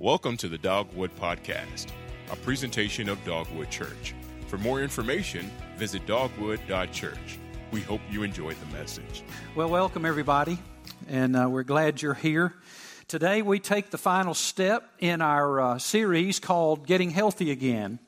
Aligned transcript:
Welcome 0.00 0.38
to 0.38 0.48
the 0.48 0.56
Dogwood 0.56 1.14
Podcast, 1.16 1.88
a 2.32 2.36
presentation 2.36 3.10
of 3.10 3.22
Dogwood 3.26 3.68
Church. 3.68 4.14
For 4.46 4.56
more 4.56 4.80
information, 4.80 5.50
visit 5.76 6.06
dogwood.church. 6.06 7.38
We 7.70 7.82
hope 7.82 8.00
you 8.10 8.22
enjoyed 8.22 8.56
the 8.60 8.78
message. 8.78 9.22
Well, 9.54 9.68
welcome 9.68 10.06
everybody, 10.06 10.58
and 11.06 11.36
uh, 11.36 11.50
we're 11.50 11.64
glad 11.64 12.00
you're 12.00 12.14
here. 12.14 12.54
Today 13.08 13.42
we 13.42 13.60
take 13.60 13.90
the 13.90 13.98
final 13.98 14.32
step 14.32 14.88
in 15.00 15.20
our 15.20 15.60
uh, 15.60 15.78
series 15.78 16.40
called 16.40 16.86
Getting 16.86 17.10
Healthy 17.10 17.50
Again. 17.50 17.98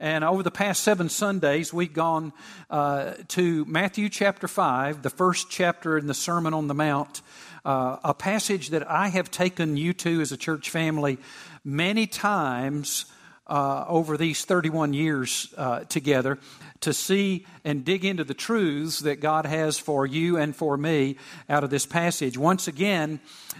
And 0.00 0.24
over 0.24 0.42
the 0.42 0.50
past 0.50 0.82
seven 0.82 1.10
Sundays, 1.10 1.70
we've 1.72 1.92
gone 1.92 2.32
uh, 2.70 3.12
to 3.28 3.66
Matthew 3.66 4.08
chapter 4.08 4.48
5, 4.48 5.02
the 5.02 5.10
first 5.10 5.50
chapter 5.50 5.98
in 5.98 6.06
the 6.06 6.14
Sermon 6.14 6.54
on 6.54 6.66
the 6.66 6.74
Mount, 6.74 7.20
uh, 7.66 7.98
a 8.04 8.14
passage 8.14 8.68
that 8.70 8.88
I 8.88 9.08
have 9.08 9.28
taken 9.28 9.76
you 9.76 9.92
to 9.94 10.20
as 10.20 10.30
a 10.30 10.36
church 10.36 10.70
family 10.70 11.18
many 11.64 12.06
times 12.06 13.06
uh, 13.48 13.84
over 13.88 14.16
these 14.16 14.44
31 14.44 14.94
years 14.94 15.52
uh, 15.56 15.80
together 15.80 16.38
to 16.80 16.92
see 16.92 17.44
and 17.64 17.84
dig 17.84 18.04
into 18.04 18.22
the 18.22 18.34
truths 18.34 19.00
that 19.00 19.20
God 19.20 19.46
has 19.46 19.78
for 19.78 20.06
you 20.06 20.36
and 20.36 20.54
for 20.54 20.76
me 20.76 21.16
out 21.48 21.64
of 21.64 21.70
this 21.70 21.86
passage. 21.86 22.38
Once 22.38 22.68
again, 22.68 23.18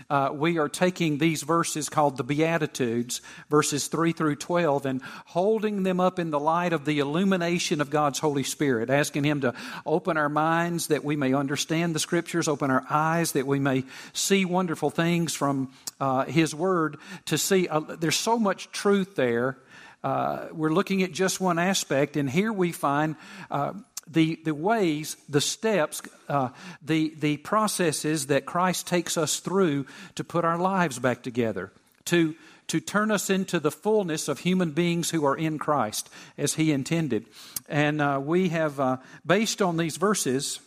uh, 0.08 0.30
we 0.32 0.58
are 0.58 0.68
taking 0.68 1.18
these 1.18 1.42
verses 1.42 1.88
called 1.88 2.16
the 2.16 2.24
Beatitudes, 2.24 3.20
verses 3.50 3.88
3 3.88 4.12
through 4.12 4.36
12, 4.36 4.86
and 4.86 5.02
holding 5.26 5.82
them 5.82 6.00
up 6.00 6.18
in 6.18 6.30
the 6.30 6.40
light 6.40 6.72
of 6.72 6.84
the 6.84 6.98
illumination 6.98 7.80
of 7.80 7.90
God's 7.90 8.18
Holy 8.18 8.42
Spirit, 8.42 8.90
asking 8.90 9.24
Him 9.24 9.40
to 9.42 9.54
open 9.84 10.16
our 10.16 10.28
minds 10.28 10.88
that 10.88 11.04
we 11.04 11.16
may 11.16 11.34
understand 11.34 11.94
the 11.94 11.98
Scriptures, 11.98 12.48
open 12.48 12.70
our 12.70 12.84
eyes 12.88 13.32
that 13.32 13.46
we 13.46 13.58
may 13.58 13.84
see 14.12 14.44
wonderful 14.44 14.90
things 14.90 15.34
from 15.34 15.72
uh, 16.00 16.24
His 16.24 16.54
Word, 16.54 16.98
to 17.26 17.38
see 17.38 17.68
uh, 17.68 17.80
there's 17.80 18.16
so 18.16 18.38
much 18.38 18.70
truth 18.70 19.16
there. 19.16 19.58
Uh, 20.04 20.46
we're 20.52 20.72
looking 20.72 21.02
at 21.02 21.10
just 21.10 21.40
one 21.40 21.58
aspect, 21.58 22.16
and 22.16 22.30
here 22.30 22.52
we 22.52 22.70
find 22.70 23.16
uh, 23.50 23.72
the, 24.10 24.38
the 24.44 24.54
ways, 24.54 25.16
the 25.28 25.40
steps, 25.40 26.02
uh, 26.28 26.50
the, 26.82 27.12
the 27.18 27.36
processes 27.38 28.28
that 28.28 28.46
Christ 28.46 28.86
takes 28.86 29.16
us 29.16 29.40
through 29.40 29.86
to 30.14 30.24
put 30.24 30.44
our 30.44 30.58
lives 30.58 30.98
back 30.98 31.22
together, 31.22 31.72
to, 32.06 32.34
to 32.68 32.80
turn 32.80 33.10
us 33.10 33.30
into 33.30 33.58
the 33.58 33.70
fullness 33.70 34.28
of 34.28 34.40
human 34.40 34.70
beings 34.70 35.10
who 35.10 35.24
are 35.24 35.36
in 35.36 35.58
Christ 35.58 36.08
as 36.38 36.54
He 36.54 36.72
intended. 36.72 37.26
And 37.68 38.00
uh, 38.00 38.20
we 38.22 38.50
have, 38.50 38.78
uh, 38.78 38.98
based 39.24 39.60
on 39.60 39.76
these 39.76 39.96
verses, 39.96 40.60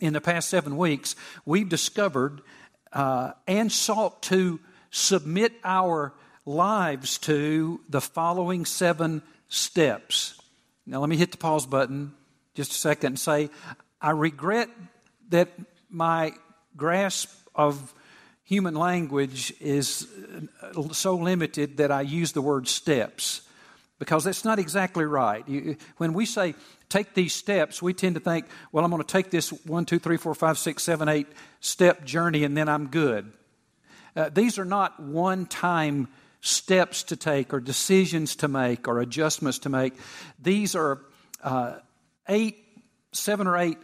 in 0.00 0.12
the 0.14 0.20
past 0.20 0.48
seven 0.48 0.76
weeks, 0.76 1.14
we've 1.44 1.68
discovered 1.68 2.40
uh, 2.92 3.32
and 3.46 3.70
sought 3.70 4.22
to 4.22 4.58
submit 4.90 5.52
our 5.62 6.12
lives 6.46 7.18
to 7.18 7.80
the 7.88 8.00
following 8.00 8.64
seven 8.64 9.22
steps. 9.48 10.40
Now, 10.86 11.00
let 11.00 11.08
me 11.08 11.16
hit 11.16 11.30
the 11.30 11.36
pause 11.36 11.66
button 11.66 12.14
just 12.60 12.72
a 12.72 12.74
second 12.74 13.06
and 13.12 13.18
say, 13.18 13.48
I 14.02 14.10
regret 14.10 14.68
that 15.30 15.48
my 15.88 16.34
grasp 16.76 17.30
of 17.54 17.94
human 18.44 18.74
language 18.74 19.54
is 19.60 20.06
so 20.92 21.16
limited 21.16 21.78
that 21.78 21.90
I 21.90 22.02
use 22.02 22.32
the 22.32 22.42
word 22.42 22.68
steps 22.68 23.40
because 23.98 24.24
that's 24.24 24.44
not 24.44 24.58
exactly 24.58 25.06
right. 25.06 25.48
You, 25.48 25.78
when 25.96 26.12
we 26.12 26.26
say 26.26 26.54
take 26.90 27.14
these 27.14 27.32
steps, 27.32 27.80
we 27.80 27.94
tend 27.94 28.16
to 28.16 28.20
think, 28.20 28.44
well, 28.72 28.84
I'm 28.84 28.90
going 28.90 29.02
to 29.02 29.08
take 29.08 29.30
this 29.30 29.48
one, 29.64 29.86
two, 29.86 29.98
three, 29.98 30.18
four, 30.18 30.34
five, 30.34 30.58
six, 30.58 30.82
seven, 30.82 31.08
eight 31.08 31.28
step 31.60 32.04
journey 32.04 32.44
and 32.44 32.54
then 32.54 32.68
I'm 32.68 32.88
good. 32.88 33.32
Uh, 34.14 34.28
these 34.28 34.58
are 34.58 34.66
not 34.66 35.00
one 35.00 35.46
time 35.46 36.08
steps 36.42 37.04
to 37.04 37.16
take 37.16 37.54
or 37.54 37.60
decisions 37.60 38.36
to 38.36 38.48
make 38.48 38.86
or 38.86 39.00
adjustments 39.00 39.60
to 39.60 39.70
make. 39.70 39.94
These 40.38 40.74
are 40.74 41.00
uh, 41.42 41.76
eight, 42.30 42.64
seven 43.12 43.46
or 43.46 43.58
eight 43.58 43.76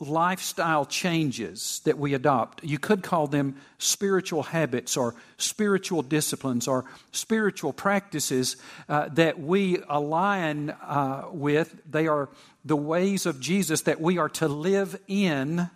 lifestyle 0.00 0.84
changes 0.86 1.80
that 1.84 1.98
we 1.98 2.14
adopt. 2.14 2.62
You 2.64 2.78
could 2.78 3.02
call 3.02 3.26
them 3.26 3.56
spiritual 3.78 4.44
habits 4.44 4.96
or 4.96 5.14
spiritual 5.36 6.02
disciplines 6.02 6.68
or 6.68 6.84
spiritual 7.12 7.72
practices 7.72 8.56
uh, 8.88 9.08
that 9.10 9.40
we 9.40 9.78
align 9.88 10.70
uh, 10.70 11.24
with. 11.32 11.80
They 11.88 12.06
are 12.06 12.28
the 12.64 12.76
ways 12.76 13.26
of 13.26 13.40
Jesus 13.40 13.82
that 13.82 14.00
we 14.00 14.18
are 14.18 14.28
to 14.30 14.48
live 14.48 15.00
in 15.08 15.68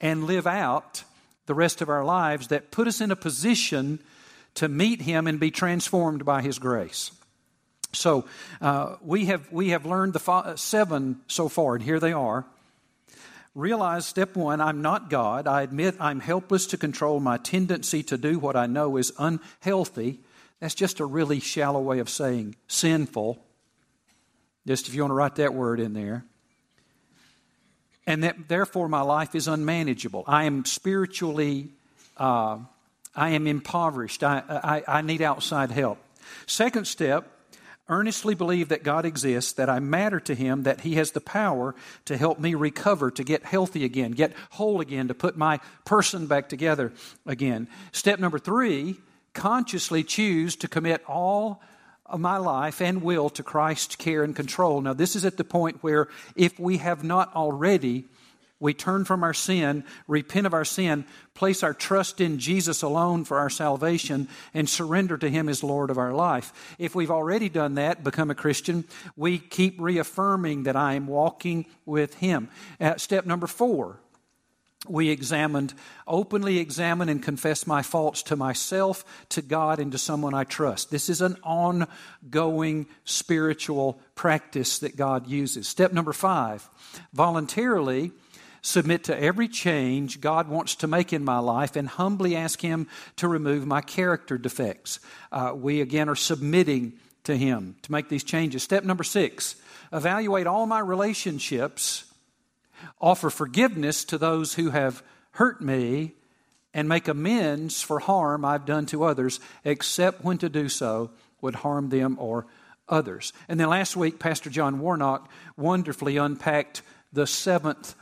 and 0.00 0.24
live 0.24 0.46
out 0.46 1.04
the 1.46 1.54
rest 1.54 1.82
of 1.82 1.88
our 1.88 2.04
lives 2.04 2.48
that 2.48 2.70
put 2.70 2.88
us 2.88 3.00
in 3.00 3.10
a 3.10 3.16
position 3.16 3.98
to 4.54 4.68
meet 4.68 5.02
Him 5.02 5.26
and 5.26 5.38
be 5.38 5.50
transformed 5.50 6.24
by 6.24 6.40
His 6.40 6.58
grace. 6.58 7.10
So 7.94 8.26
uh, 8.60 8.96
we 9.00 9.26
have 9.26 9.50
we 9.50 9.70
have 9.70 9.86
learned 9.86 10.12
the 10.12 10.54
seven 10.56 11.20
so 11.26 11.48
far, 11.48 11.74
and 11.74 11.82
here 11.82 12.00
they 12.00 12.12
are. 12.12 12.44
Realize 13.54 14.06
step 14.06 14.36
one: 14.36 14.60
I'm 14.60 14.82
not 14.82 15.10
God. 15.10 15.46
I 15.46 15.62
admit 15.62 15.96
I'm 16.00 16.20
helpless 16.20 16.66
to 16.68 16.76
control 16.76 17.20
my 17.20 17.38
tendency 17.38 18.02
to 18.04 18.18
do 18.18 18.38
what 18.38 18.56
I 18.56 18.66
know 18.66 18.96
is 18.96 19.12
unhealthy. 19.18 20.20
That's 20.60 20.74
just 20.74 21.00
a 21.00 21.04
really 21.04 21.40
shallow 21.40 21.80
way 21.80 21.98
of 21.98 22.08
saying 22.08 22.56
sinful. 22.68 23.38
Just 24.66 24.88
if 24.88 24.94
you 24.94 25.02
want 25.02 25.10
to 25.10 25.14
write 25.14 25.36
that 25.36 25.54
word 25.54 25.78
in 25.80 25.92
there. 25.92 26.24
And 28.06 28.22
that 28.22 28.48
therefore 28.48 28.88
my 28.88 29.00
life 29.00 29.34
is 29.34 29.48
unmanageable. 29.48 30.24
I 30.26 30.44
am 30.44 30.64
spiritually 30.64 31.70
uh, 32.16 32.58
I 33.14 33.30
am 33.30 33.46
impoverished. 33.46 34.24
I, 34.24 34.42
I, 34.48 34.98
I 34.98 35.02
need 35.02 35.22
outside 35.22 35.70
help. 35.70 35.98
Second 36.46 36.86
step, 36.86 37.28
earnestly 37.88 38.34
believe 38.34 38.68
that 38.68 38.82
God 38.82 39.04
exists, 39.04 39.52
that 39.52 39.68
I 39.68 39.78
matter 39.78 40.20
to 40.20 40.34
Him, 40.34 40.62
that 40.62 40.80
He 40.80 40.94
has 40.94 41.12
the 41.12 41.20
power 41.20 41.74
to 42.06 42.16
help 42.16 42.38
me 42.38 42.54
recover, 42.54 43.10
to 43.10 43.24
get 43.24 43.44
healthy 43.44 43.84
again, 43.84 44.12
get 44.12 44.32
whole 44.50 44.80
again, 44.80 45.08
to 45.08 45.14
put 45.14 45.36
my 45.36 45.60
person 45.84 46.26
back 46.26 46.48
together 46.48 46.92
again. 47.26 47.68
Step 47.92 48.18
number 48.18 48.38
three, 48.38 48.96
consciously 49.34 50.02
choose 50.02 50.56
to 50.56 50.68
commit 50.68 51.02
all 51.08 51.60
of 52.06 52.20
my 52.20 52.36
life 52.36 52.80
and 52.80 53.02
will 53.02 53.30
to 53.30 53.42
Christ's 53.42 53.96
care 53.96 54.22
and 54.22 54.36
control. 54.36 54.80
Now, 54.80 54.92
this 54.92 55.16
is 55.16 55.24
at 55.24 55.36
the 55.36 55.44
point 55.44 55.82
where 55.82 56.08
if 56.36 56.58
we 56.58 56.78
have 56.78 57.02
not 57.02 57.34
already 57.34 58.04
we 58.64 58.72
turn 58.72 59.04
from 59.04 59.22
our 59.22 59.34
sin, 59.34 59.84
repent 60.08 60.46
of 60.46 60.54
our 60.54 60.64
sin, 60.64 61.04
place 61.34 61.62
our 61.62 61.74
trust 61.74 62.18
in 62.18 62.38
Jesus 62.38 62.80
alone 62.80 63.24
for 63.24 63.38
our 63.38 63.50
salvation, 63.50 64.26
and 64.54 64.66
surrender 64.66 65.18
to 65.18 65.28
Him 65.28 65.50
as 65.50 65.62
Lord 65.62 65.90
of 65.90 65.98
our 65.98 66.14
life. 66.14 66.74
If 66.78 66.94
we've 66.94 67.10
already 67.10 67.50
done 67.50 67.74
that, 67.74 68.02
become 68.02 68.30
a 68.30 68.34
Christian, 68.34 68.84
we 69.16 69.38
keep 69.38 69.78
reaffirming 69.78 70.62
that 70.62 70.76
I 70.76 70.94
am 70.94 71.06
walking 71.06 71.66
with 71.84 72.14
Him. 72.14 72.48
Uh, 72.80 72.96
step 72.96 73.26
number 73.26 73.46
four, 73.46 74.00
we 74.88 75.10
examined, 75.10 75.74
openly 76.06 76.56
examine 76.56 77.10
and 77.10 77.22
confess 77.22 77.66
my 77.66 77.82
faults 77.82 78.22
to 78.24 78.36
myself, 78.36 79.04
to 79.28 79.42
God, 79.42 79.78
and 79.78 79.92
to 79.92 79.98
someone 79.98 80.32
I 80.32 80.44
trust. 80.44 80.90
This 80.90 81.10
is 81.10 81.20
an 81.20 81.36
ongoing 81.42 82.86
spiritual 83.04 84.00
practice 84.14 84.78
that 84.78 84.96
God 84.96 85.26
uses. 85.26 85.68
Step 85.68 85.92
number 85.92 86.14
five, 86.14 86.66
voluntarily 87.12 88.12
submit 88.64 89.04
to 89.04 89.22
every 89.22 89.46
change 89.46 90.22
God 90.22 90.48
wants 90.48 90.76
to 90.76 90.86
make 90.86 91.12
in 91.12 91.22
my 91.22 91.38
life, 91.38 91.76
and 91.76 91.86
humbly 91.86 92.34
ask 92.34 92.60
Him 92.60 92.88
to 93.16 93.28
remove 93.28 93.66
my 93.66 93.82
character 93.82 94.38
defects. 94.38 95.00
Uh, 95.30 95.52
we 95.54 95.82
again 95.82 96.08
are 96.08 96.16
submitting 96.16 96.94
to 97.24 97.36
Him 97.36 97.76
to 97.82 97.92
make 97.92 98.08
these 98.08 98.24
changes. 98.24 98.62
Step 98.62 98.82
number 98.82 99.04
six 99.04 99.56
evaluate 99.92 100.46
all 100.46 100.66
my 100.66 100.80
relationships, 100.80 102.10
offer 103.00 103.28
forgiveness 103.28 104.02
to 104.06 104.18
those 104.18 104.54
who 104.54 104.70
have 104.70 105.02
hurt 105.32 105.60
me, 105.60 106.14
and 106.72 106.88
make 106.88 107.06
amends 107.06 107.82
for 107.82 108.00
harm 108.00 108.46
I've 108.46 108.64
done 108.64 108.86
to 108.86 109.04
others, 109.04 109.40
except 109.64 110.24
when 110.24 110.38
to 110.38 110.48
do 110.48 110.70
so 110.70 111.10
would 111.42 111.56
harm 111.56 111.90
them 111.90 112.16
or 112.18 112.46
others. 112.88 113.34
And 113.46 113.60
then 113.60 113.68
last 113.68 113.94
week, 113.94 114.18
Pastor 114.18 114.48
John 114.48 114.80
Warnock 114.80 115.30
wonderfully 115.56 116.16
unpacked 116.16 116.80
the 117.12 117.26
seventh 117.26 117.94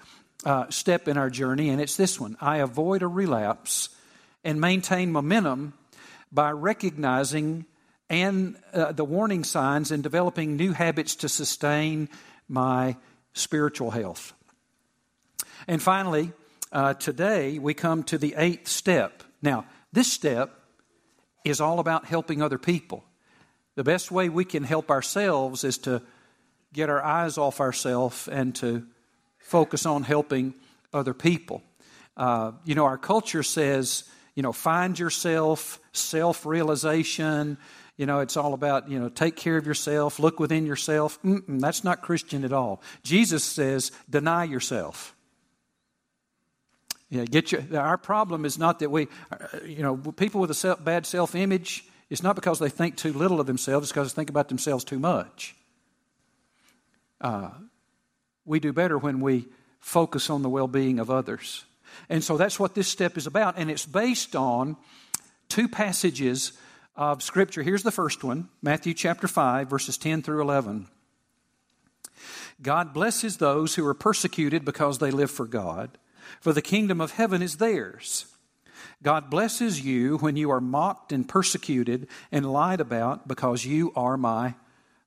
uh, 0.44 0.68
step 0.70 1.08
in 1.08 1.16
our 1.16 1.30
journey, 1.30 1.70
and 1.70 1.80
it's 1.80 1.96
this 1.96 2.18
one 2.18 2.36
I 2.40 2.58
avoid 2.58 3.02
a 3.02 3.06
relapse 3.06 3.88
and 4.44 4.60
maintain 4.60 5.12
momentum 5.12 5.74
by 6.32 6.50
recognizing 6.50 7.66
and 8.10 8.56
uh, 8.74 8.92
the 8.92 9.04
warning 9.04 9.44
signs 9.44 9.90
and 9.90 10.02
developing 10.02 10.56
new 10.56 10.72
habits 10.72 11.16
to 11.16 11.28
sustain 11.28 12.08
my 12.48 12.96
spiritual 13.32 13.90
health. 13.90 14.34
And 15.66 15.82
finally, 15.82 16.32
uh, 16.72 16.94
today 16.94 17.58
we 17.58 17.74
come 17.74 18.02
to 18.04 18.18
the 18.18 18.34
eighth 18.36 18.68
step. 18.68 19.22
Now, 19.40 19.64
this 19.92 20.12
step 20.12 20.50
is 21.44 21.60
all 21.60 21.78
about 21.78 22.04
helping 22.04 22.42
other 22.42 22.58
people. 22.58 23.04
The 23.74 23.84
best 23.84 24.10
way 24.10 24.28
we 24.28 24.44
can 24.44 24.64
help 24.64 24.90
ourselves 24.90 25.64
is 25.64 25.78
to 25.78 26.02
get 26.72 26.90
our 26.90 27.02
eyes 27.02 27.38
off 27.38 27.60
ourselves 27.60 28.28
and 28.28 28.54
to 28.56 28.86
focus 29.42 29.86
on 29.86 30.02
helping 30.02 30.54
other 30.92 31.14
people. 31.14 31.62
Uh, 32.16 32.52
you 32.64 32.74
know, 32.74 32.84
our 32.84 32.98
culture 32.98 33.42
says 33.42 34.04
you 34.34 34.42
know, 34.42 34.52
find 34.52 34.98
yourself, 34.98 35.80
self 35.92 36.46
realization. 36.46 37.58
You 37.96 38.06
know, 38.06 38.20
it's 38.20 38.36
all 38.36 38.54
about, 38.54 38.88
you 38.88 38.98
know, 38.98 39.08
take 39.10 39.36
care 39.36 39.56
of 39.56 39.66
yourself, 39.66 40.18
look 40.18 40.40
within 40.40 40.64
yourself. 40.64 41.20
Mm-mm, 41.22 41.60
that's 41.60 41.84
not 41.84 42.00
Christian 42.00 42.44
at 42.44 42.52
all. 42.52 42.82
Jesus 43.02 43.44
says, 43.44 43.92
deny 44.08 44.44
yourself. 44.44 45.14
Yeah, 47.10 47.26
get 47.26 47.52
your, 47.52 47.62
our 47.78 47.98
problem 47.98 48.46
is 48.46 48.58
not 48.58 48.78
that 48.78 48.90
we, 48.90 49.08
uh, 49.30 49.58
you 49.66 49.82
know, 49.82 49.96
people 49.96 50.40
with 50.40 50.50
a 50.50 50.54
self, 50.54 50.82
bad 50.82 51.04
self 51.04 51.34
image, 51.34 51.84
it's 52.08 52.22
not 52.22 52.34
because 52.34 52.58
they 52.58 52.70
think 52.70 52.96
too 52.96 53.12
little 53.12 53.40
of 53.40 53.46
themselves, 53.46 53.84
it's 53.84 53.92
because 53.92 54.12
they 54.12 54.16
think 54.16 54.30
about 54.30 54.48
themselves 54.48 54.84
too 54.84 54.98
much. 54.98 55.54
Uh, 57.20 57.50
we 58.44 58.60
do 58.60 58.72
better 58.72 58.98
when 58.98 59.20
we 59.20 59.46
focus 59.80 60.30
on 60.30 60.42
the 60.42 60.48
well 60.48 60.68
being 60.68 60.98
of 60.98 61.10
others. 61.10 61.64
And 62.08 62.24
so 62.24 62.36
that's 62.36 62.58
what 62.58 62.74
this 62.74 62.88
step 62.88 63.16
is 63.16 63.26
about. 63.26 63.58
And 63.58 63.70
it's 63.70 63.86
based 63.86 64.34
on 64.34 64.76
two 65.48 65.68
passages 65.68 66.52
of 66.96 67.22
Scripture. 67.22 67.62
Here's 67.62 67.82
the 67.82 67.90
first 67.90 68.24
one 68.24 68.48
Matthew 68.62 68.94
chapter 68.94 69.28
5, 69.28 69.68
verses 69.68 69.98
10 69.98 70.22
through 70.22 70.42
11. 70.42 70.88
God 72.60 72.94
blesses 72.94 73.38
those 73.38 73.74
who 73.74 73.86
are 73.86 73.94
persecuted 73.94 74.64
because 74.64 74.98
they 74.98 75.10
live 75.10 75.30
for 75.30 75.46
God, 75.46 75.98
for 76.40 76.52
the 76.52 76.62
kingdom 76.62 77.00
of 77.00 77.12
heaven 77.12 77.42
is 77.42 77.56
theirs. 77.56 78.26
God 79.02 79.30
blesses 79.30 79.80
you 79.84 80.18
when 80.18 80.36
you 80.36 80.50
are 80.50 80.60
mocked 80.60 81.12
and 81.12 81.28
persecuted 81.28 82.06
and 82.30 82.52
lied 82.52 82.80
about 82.80 83.26
because 83.26 83.64
you 83.64 83.92
are 83.96 84.16
my 84.16 84.54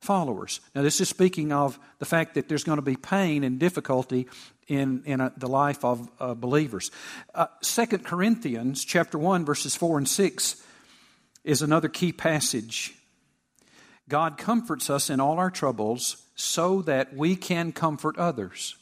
followers. 0.06 0.62
Now, 0.74 0.82
this 0.82 1.02
is 1.02 1.10
speaking 1.10 1.52
of 1.52 1.80
the 2.00 2.06
fact 2.06 2.36
that 2.36 2.48
there's 2.48 2.64
going 2.64 2.78
to 2.78 2.82
be 2.82 2.96
pain 2.96 3.44
and 3.44 3.60
difficulty 3.60 4.28
in, 4.68 5.04
in 5.06 5.22
a, 5.22 5.34
the 5.38 5.48
life 5.48 5.84
of 5.84 6.10
uh, 6.20 6.34
believers. 6.34 6.92
Uh, 7.34 7.48
2 7.62 7.86
Corinthians 8.00 8.86
chapter 8.86 9.18
1, 9.18 9.46
verses 9.46 9.76
4 9.76 9.98
and 10.00 10.08
6 10.08 10.64
is 11.44 11.62
another 11.62 11.90
key 11.90 12.12
passage. 12.12 12.94
God 14.08 14.38
comforts 14.38 14.90
us 14.90 15.10
in 15.10 15.20
all 15.20 15.38
our 15.38 15.52
troubles 15.52 16.18
so 16.36 16.82
that 16.84 17.16
we 17.16 17.36
can 17.36 17.72
comfort 17.72 18.18
others. 18.18 18.76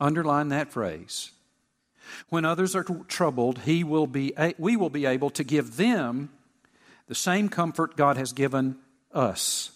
Underline 0.00 0.48
that 0.48 0.72
phrase. 0.72 1.30
When 2.28 2.44
others 2.44 2.74
are 2.74 2.84
troubled, 2.84 3.60
he 3.60 3.84
will 3.84 4.06
be, 4.06 4.32
we 4.58 4.76
will 4.76 4.90
be 4.90 5.06
able 5.06 5.30
to 5.30 5.44
give 5.44 5.76
them 5.76 6.30
the 7.06 7.14
same 7.14 7.48
comfort 7.48 7.96
God 7.96 8.16
has 8.16 8.32
given 8.32 8.76
us. 9.12 9.72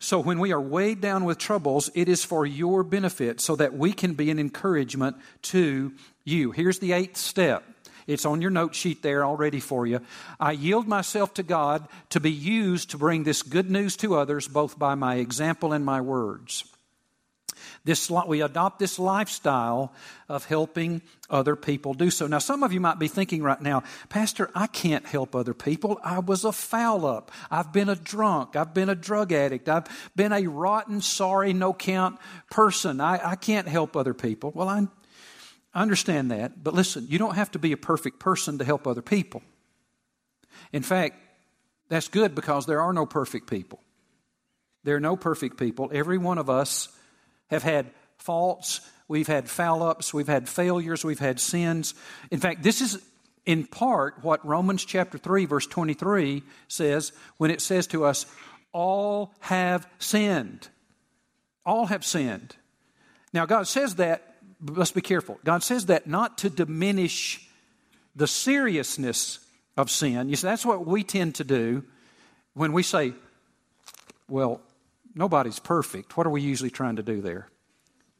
So 0.00 0.20
when 0.20 0.38
we 0.38 0.52
are 0.52 0.60
weighed 0.60 1.00
down 1.00 1.24
with 1.24 1.38
troubles, 1.38 1.90
it 1.94 2.08
is 2.08 2.24
for 2.24 2.46
your 2.46 2.84
benefit 2.84 3.40
so 3.40 3.56
that 3.56 3.74
we 3.74 3.92
can 3.92 4.14
be 4.14 4.30
an 4.30 4.38
encouragement 4.38 5.16
to 5.42 5.92
you. 6.24 6.52
Here's 6.52 6.78
the 6.78 6.92
eighth 6.92 7.16
step. 7.16 7.64
It's 8.06 8.24
on 8.24 8.40
your 8.40 8.50
note 8.50 8.74
sheet 8.74 9.02
there 9.02 9.24
already 9.24 9.60
for 9.60 9.86
you. 9.86 10.00
I 10.40 10.52
yield 10.52 10.88
myself 10.88 11.34
to 11.34 11.42
God 11.42 11.86
to 12.10 12.20
be 12.20 12.32
used 12.32 12.90
to 12.90 12.98
bring 12.98 13.24
this 13.24 13.42
good 13.42 13.70
news 13.70 13.96
to 13.98 14.16
others, 14.16 14.48
both 14.48 14.78
by 14.78 14.94
my 14.94 15.16
example 15.16 15.72
and 15.72 15.84
my 15.84 16.00
words. 16.00 16.64
This, 17.84 18.10
we 18.10 18.42
adopt 18.42 18.78
this 18.78 18.98
lifestyle 18.98 19.92
of 20.28 20.44
helping 20.44 21.02
other 21.30 21.56
people 21.56 21.94
do 21.94 22.10
so. 22.10 22.26
Now, 22.26 22.38
some 22.38 22.62
of 22.62 22.72
you 22.72 22.80
might 22.80 22.98
be 22.98 23.08
thinking 23.08 23.42
right 23.42 23.60
now, 23.60 23.82
Pastor, 24.08 24.50
I 24.54 24.66
can't 24.66 25.06
help 25.06 25.34
other 25.34 25.54
people. 25.54 26.00
I 26.02 26.18
was 26.18 26.44
a 26.44 26.52
foul 26.52 27.06
up. 27.06 27.30
I've 27.50 27.72
been 27.72 27.88
a 27.88 27.94
drunk. 27.94 28.56
I've 28.56 28.74
been 28.74 28.88
a 28.88 28.94
drug 28.94 29.32
addict. 29.32 29.68
I've 29.68 29.86
been 30.16 30.32
a 30.32 30.46
rotten, 30.46 31.00
sorry, 31.00 31.52
no 31.52 31.72
count 31.72 32.18
person. 32.50 33.00
I, 33.00 33.32
I 33.32 33.36
can't 33.36 33.68
help 33.68 33.96
other 33.96 34.14
people. 34.14 34.52
Well, 34.54 34.68
I 34.68 34.86
understand 35.74 36.30
that. 36.30 36.62
But 36.62 36.74
listen, 36.74 37.06
you 37.08 37.18
don't 37.18 37.34
have 37.34 37.50
to 37.52 37.58
be 37.58 37.72
a 37.72 37.76
perfect 37.76 38.18
person 38.18 38.58
to 38.58 38.64
help 38.64 38.86
other 38.86 39.02
people. 39.02 39.42
In 40.72 40.82
fact, 40.82 41.16
that's 41.88 42.08
good 42.08 42.34
because 42.34 42.66
there 42.66 42.80
are 42.80 42.92
no 42.92 43.06
perfect 43.06 43.48
people. 43.48 43.80
There 44.84 44.96
are 44.96 45.00
no 45.00 45.16
perfect 45.16 45.56
people. 45.58 45.90
Every 45.92 46.18
one 46.18 46.38
of 46.38 46.50
us 46.50 46.88
have 47.50 47.62
had 47.62 47.90
faults, 48.18 48.80
we've 49.08 49.26
had 49.26 49.48
foul 49.48 49.82
ups, 49.82 50.12
we've 50.12 50.28
had 50.28 50.48
failures, 50.48 51.04
we've 51.04 51.18
had 51.18 51.40
sins. 51.40 51.94
In 52.30 52.40
fact, 52.40 52.62
this 52.62 52.80
is 52.80 53.02
in 53.46 53.64
part 53.66 54.22
what 54.22 54.44
Romans 54.46 54.84
chapter 54.84 55.16
3, 55.16 55.46
verse 55.46 55.66
23 55.66 56.42
says 56.68 57.12
when 57.38 57.50
it 57.50 57.60
says 57.60 57.86
to 57.88 58.04
us, 58.04 58.26
All 58.72 59.32
have 59.40 59.86
sinned. 59.98 60.68
All 61.64 61.86
have 61.86 62.04
sinned. 62.04 62.56
Now, 63.32 63.46
God 63.46 63.66
says 63.66 63.96
that, 63.96 64.36
let's 64.62 64.92
be 64.92 65.00
careful. 65.00 65.38
God 65.44 65.62
says 65.62 65.86
that 65.86 66.06
not 66.06 66.38
to 66.38 66.50
diminish 66.50 67.46
the 68.16 68.26
seriousness 68.26 69.38
of 69.76 69.90
sin. 69.90 70.28
You 70.28 70.36
see, 70.36 70.46
that's 70.46 70.66
what 70.66 70.86
we 70.86 71.04
tend 71.04 71.36
to 71.36 71.44
do 71.44 71.84
when 72.54 72.72
we 72.72 72.82
say, 72.82 73.12
well, 74.28 74.60
nobody's 75.18 75.58
perfect. 75.58 76.16
What 76.16 76.26
are 76.26 76.30
we 76.30 76.40
usually 76.40 76.70
trying 76.70 76.96
to 76.96 77.02
do 77.02 77.20
there? 77.20 77.48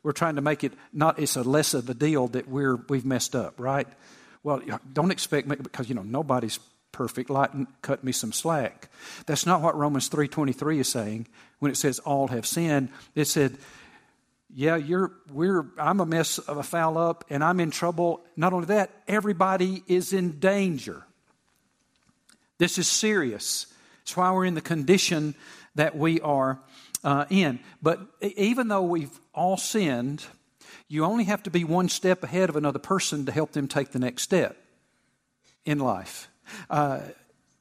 We're 0.03 0.13
trying 0.13 0.35
to 0.35 0.43
make 0.43 0.65
it 0.65 0.73
not 0.93 1.19
it's 1.19 1.37
a 1.37 1.43
less 1.43 1.73
of 1.73 1.89
a 1.89 1.95
deal 1.95 2.29
that 2.29 2.49
we're 2.49 2.77
we've 2.89 3.07
messed 3.07 3.35
up, 3.35 3.55
right? 3.59 3.87
Well, 4.43 4.61
don't 4.93 5.11
expect 5.11 5.47
me 5.49 5.57
because 5.57 5.89
you 5.89 5.95
know 5.95 6.03
nobody's 6.03 6.59
perfect. 6.93 7.31
Lighten, 7.31 7.67
cut 7.83 8.03
me 8.03 8.13
some 8.13 8.33
slack. 8.33 8.89
That's 9.27 9.47
not 9.47 9.63
what 9.63 9.77
Romans 9.77 10.09
three 10.09 10.29
twenty 10.29 10.53
three 10.53 10.81
is 10.81 10.89
saying 10.89 11.29
when 11.61 11.71
it 11.71 11.77
says 11.77 11.99
all 12.01 12.29
have 12.29 12.47
sinned. 12.47 12.91
It 13.15 13.27
said, 13.27 13.59
yeah, 14.55 14.77
you're 14.77 15.13
we're 15.33 15.67
I'm 15.79 16.01
a 16.01 16.07
mess 16.07 16.39
of 16.39 16.57
a 16.57 16.63
foul 16.63 16.99
up 16.99 17.25
and 17.31 17.45
I'm 17.45 17.61
in 17.61 17.71
trouble. 17.71 18.25
Not 18.37 18.53
only 18.53 18.67
that, 18.67 18.91
everybody 19.07 19.83
is 19.87 20.13
in 20.13 20.41
danger. 20.41 21.05
This 22.59 22.79
is 22.79 22.89
serious. 22.89 23.67
It's 24.03 24.17
why 24.17 24.33
we're 24.33 24.47
in 24.47 24.55
the 24.55 24.61
condition 24.61 25.35
that 25.75 25.97
we 25.97 26.21
are 26.21 26.59
uh, 27.05 27.27
in. 27.31 27.61
But 27.83 28.01
even 28.21 28.69
though 28.69 28.83
we've 28.83 29.19
all 29.35 29.57
sinned, 29.57 30.25
you 30.89 31.05
only 31.05 31.25
have 31.25 31.43
to 31.45 31.51
be 31.51 31.65
one 31.65 31.89
step 31.89 32.25
ahead 32.25 32.49
of 32.49 32.57
another 32.57 32.79
person 32.79 33.27
to 33.27 33.33
help 33.33 33.53
them 33.53 33.69
take 33.69 33.91
the 33.93 33.99
next 33.99 34.23
step 34.23 34.57
in 35.65 35.79
life. 35.79 36.29
Uh, 36.71 37.01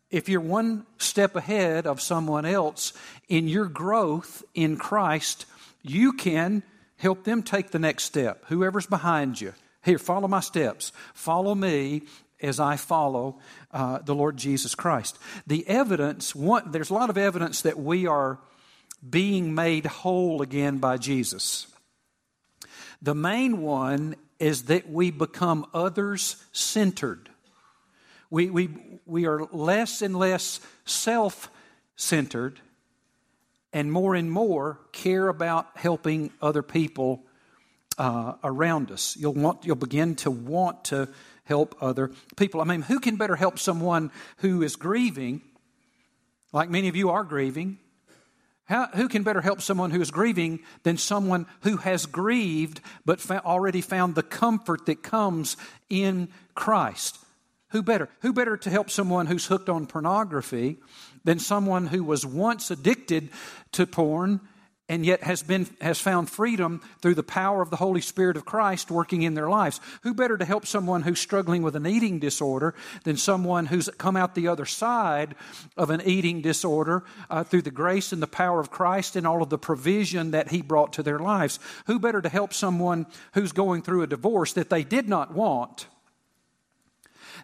if 0.09 0.29
you're 0.29 0.39
one 0.39 0.85
step 0.97 1.35
ahead 1.35 1.85
of 1.85 2.01
someone 2.01 2.45
else 2.45 2.93
in 3.27 3.47
your 3.47 3.65
growth 3.65 4.43
in 4.53 4.77
Christ, 4.77 5.45
you 5.81 6.13
can 6.13 6.63
help 6.95 7.25
them 7.25 7.43
take 7.43 7.71
the 7.71 7.79
next 7.79 8.03
step. 8.03 8.43
Whoever's 8.47 8.87
behind 8.87 9.39
you, 9.39 9.53
here, 9.83 9.99
follow 9.99 10.27
my 10.27 10.39
steps. 10.39 10.91
Follow 11.13 11.53
me 11.53 12.03
as 12.41 12.59
I 12.59 12.77
follow 12.77 13.39
uh, 13.71 13.99
the 13.99 14.15
Lord 14.15 14.37
Jesus 14.37 14.75
Christ. 14.75 15.17
The 15.45 15.67
evidence, 15.67 16.33
one, 16.35 16.71
there's 16.71 16.89
a 16.89 16.93
lot 16.93 17.09
of 17.09 17.17
evidence 17.17 17.61
that 17.63 17.79
we 17.79 18.07
are 18.07 18.39
being 19.07 19.53
made 19.53 19.85
whole 19.85 20.41
again 20.41 20.77
by 20.77 20.97
Jesus. 20.97 21.67
The 23.01 23.15
main 23.15 23.61
one 23.61 24.15
is 24.39 24.63
that 24.63 24.89
we 24.89 25.11
become 25.11 25.65
others 25.73 26.43
centered. 26.51 27.29
We, 28.29 28.49
we, 28.49 28.69
we 29.05 29.25
are 29.25 29.45
less 29.51 30.01
and 30.01 30.15
less 30.15 30.59
self 30.85 31.49
centered 31.95 32.59
and 33.73 33.91
more 33.91 34.15
and 34.15 34.31
more 34.31 34.79
care 34.91 35.27
about 35.27 35.67
helping 35.75 36.31
other 36.41 36.63
people 36.63 37.23
uh, 37.97 38.33
around 38.43 38.91
us. 38.91 39.15
You'll, 39.17 39.33
want, 39.33 39.65
you'll 39.65 39.75
begin 39.75 40.15
to 40.17 40.31
want 40.31 40.85
to 40.85 41.09
help 41.43 41.75
other 41.81 42.11
people. 42.35 42.61
I 42.61 42.65
mean, 42.65 42.81
who 42.81 42.99
can 42.99 43.15
better 43.15 43.35
help 43.35 43.59
someone 43.59 44.11
who 44.37 44.61
is 44.61 44.75
grieving, 44.75 45.41
like 46.51 46.69
many 46.69 46.87
of 46.87 46.95
you 46.95 47.09
are 47.09 47.23
grieving? 47.23 47.79
How, 48.67 48.87
who 48.87 49.07
can 49.07 49.23
better 49.23 49.41
help 49.41 49.61
someone 49.61 49.91
who 49.91 50.01
is 50.01 50.11
grieving 50.11 50.59
than 50.83 50.97
someone 50.97 51.45
who 51.61 51.77
has 51.77 52.05
grieved 52.05 52.81
but 53.05 53.21
fa- 53.21 53.41
already 53.45 53.79
found 53.79 54.15
the 54.15 54.23
comfort 54.23 54.85
that 54.87 55.03
comes 55.03 55.55
in 55.89 56.27
Christ? 56.53 57.17
Who 57.69 57.81
better? 57.81 58.09
Who 58.21 58.33
better 58.33 58.57
to 58.57 58.69
help 58.69 58.89
someone 58.89 59.25
who's 59.25 59.45
hooked 59.45 59.69
on 59.69 59.87
pornography 59.87 60.77
than 61.23 61.39
someone 61.39 61.87
who 61.87 62.03
was 62.03 62.25
once 62.25 62.69
addicted 62.69 63.29
to 63.73 63.87
porn 63.87 64.41
and 64.89 65.05
yet 65.05 65.23
has 65.23 65.43
been 65.43 65.67
has 65.81 65.99
found 65.99 66.29
freedom 66.29 66.81
through 67.01 67.15
the 67.15 67.23
power 67.23 67.61
of 67.61 67.69
the 67.69 67.75
holy 67.75 68.01
spirit 68.01 68.37
of 68.37 68.45
christ 68.45 68.89
working 68.89 69.21
in 69.21 69.33
their 69.33 69.49
lives. 69.49 69.81
Who 70.03 70.13
better 70.13 70.37
to 70.37 70.45
help 70.45 70.65
someone 70.65 71.01
who's 71.01 71.19
struggling 71.19 71.61
with 71.61 71.75
an 71.75 71.85
eating 71.85 72.19
disorder 72.19 72.73
than 73.03 73.17
someone 73.17 73.65
who's 73.65 73.89
come 73.97 74.15
out 74.15 74.35
the 74.35 74.47
other 74.47 74.65
side 74.65 75.35
of 75.75 75.89
an 75.89 76.01
eating 76.05 76.41
disorder 76.41 77.03
uh, 77.29 77.43
through 77.43 77.63
the 77.63 77.71
grace 77.71 78.11
and 78.11 78.21
the 78.21 78.27
power 78.27 78.59
of 78.59 78.71
christ 78.71 79.15
and 79.15 79.27
all 79.27 79.41
of 79.41 79.49
the 79.49 79.57
provision 79.57 80.31
that 80.31 80.49
he 80.49 80.61
brought 80.61 80.93
to 80.93 81.03
their 81.03 81.19
lives? 81.19 81.59
Who 81.87 81.99
better 81.99 82.21
to 82.21 82.29
help 82.29 82.53
someone 82.53 83.07
who's 83.33 83.51
going 83.51 83.81
through 83.81 84.03
a 84.03 84.07
divorce 84.07 84.53
that 84.53 84.69
they 84.69 84.83
did 84.83 85.09
not 85.09 85.33
want 85.33 85.87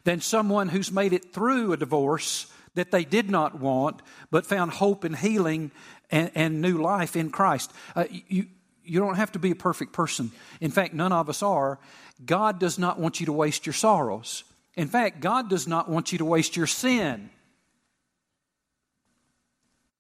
than 0.06 0.22
someone 0.22 0.70
who's 0.70 0.92
made 0.92 1.14
it 1.14 1.34
through 1.34 1.74
a 1.74 1.78
divorce 1.78 2.48
that 2.76 2.92
they 2.92 3.06
did 3.06 3.30
not 3.30 3.60
want, 3.60 4.02
but 4.32 4.46
found 4.46 4.72
hope 4.72 5.04
and 5.04 5.16
healing 5.16 5.72
and, 6.13 6.32
and 6.36 6.62
new 6.62 6.77
life 6.77 7.15
in 7.15 7.32
Christ. 7.32 7.74
Uh, 7.96 8.05
you, 8.10 8.46
you 8.86 9.00
don't 9.00 9.15
have 9.15 9.32
to 9.32 9.39
be 9.39 9.50
a 9.50 9.55
perfect 9.55 9.93
person. 9.93 10.32
In 10.62 10.70
fact, 10.70 10.93
none 10.93 11.12
of 11.12 11.27
us 11.27 11.41
are. 11.41 11.79
God 12.24 12.60
does 12.60 12.77
not 12.77 13.00
want 13.00 13.20
you 13.20 13.25
to 13.25 13.34
waste 13.34 13.65
your 13.65 13.74
sorrows. 13.74 14.43
In 14.75 14.88
fact, 14.88 15.22
God 15.22 15.50
does 15.50 15.67
not 15.67 15.89
want 15.89 16.12
you 16.12 16.20
to 16.20 16.25
waste 16.25 16.55
your 16.55 16.67
sin. 16.67 17.32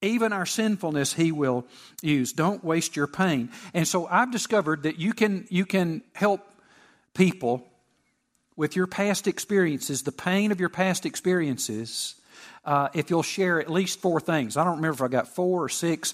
Even 0.03 0.33
our 0.33 0.45
sinfulness, 0.45 1.13
He 1.13 1.31
will 1.31 1.65
use. 2.03 2.31
Don't 2.31 2.63
waste 2.63 2.95
your 2.95 3.07
pain. 3.07 3.49
And 3.73 3.87
so 3.87 4.05
I've 4.05 4.31
discovered 4.31 4.83
that 4.83 4.99
you 4.99 5.13
can, 5.13 5.47
you 5.49 5.65
can 5.65 6.03
help 6.13 6.47
people 7.15 7.65
with 8.55 8.75
your 8.75 8.85
past 8.85 9.27
experiences, 9.27 10.03
the 10.03 10.11
pain 10.11 10.51
of 10.51 10.59
your 10.59 10.69
past 10.69 11.07
experiences, 11.07 12.15
uh, 12.65 12.89
if 12.93 13.09
you'll 13.09 13.23
share 13.23 13.59
at 13.59 13.69
least 13.69 13.99
four 13.99 14.19
things. 14.19 14.57
I 14.57 14.63
don't 14.63 14.77
remember 14.77 14.95
if 14.95 15.01
I 15.01 15.11
got 15.11 15.27
four 15.27 15.63
or 15.63 15.69
six. 15.69 16.13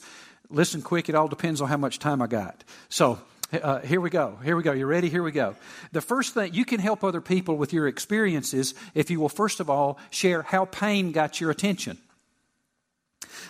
Listen 0.50 0.82
quick, 0.82 1.10
it 1.10 1.16
all 1.16 1.28
depends 1.28 1.62
on 1.62 1.68
how 1.68 1.78
much 1.78 2.00
time 2.00 2.22
I 2.22 2.28
got. 2.28 2.64
So, 2.90 3.20
uh, 3.52 3.80
here 3.80 4.00
we 4.00 4.10
go. 4.10 4.38
Here 4.44 4.56
we 4.56 4.64
go. 4.64 4.74
You 4.74 4.86
ready? 4.86 5.10
Here 5.10 5.24
we 5.24 5.32
go. 5.32 5.56
The 5.92 6.02
first 6.02 6.34
thing, 6.34 6.54
you 6.54 6.66
can 6.66 6.80
help 6.80 7.04
other 7.04 7.22
people 7.22 7.56
with 7.56 7.74
your 7.74 7.88
experiences 7.88 8.76
if 8.94 9.10
you 9.10 9.20
will, 9.20 9.30
first 9.30 9.60
of 9.60 9.70
all, 9.70 9.98
share 10.12 10.44
how 10.44 10.66
pain 10.66 11.12
got 11.12 11.42
your 11.42 11.50
attention. 11.50 11.98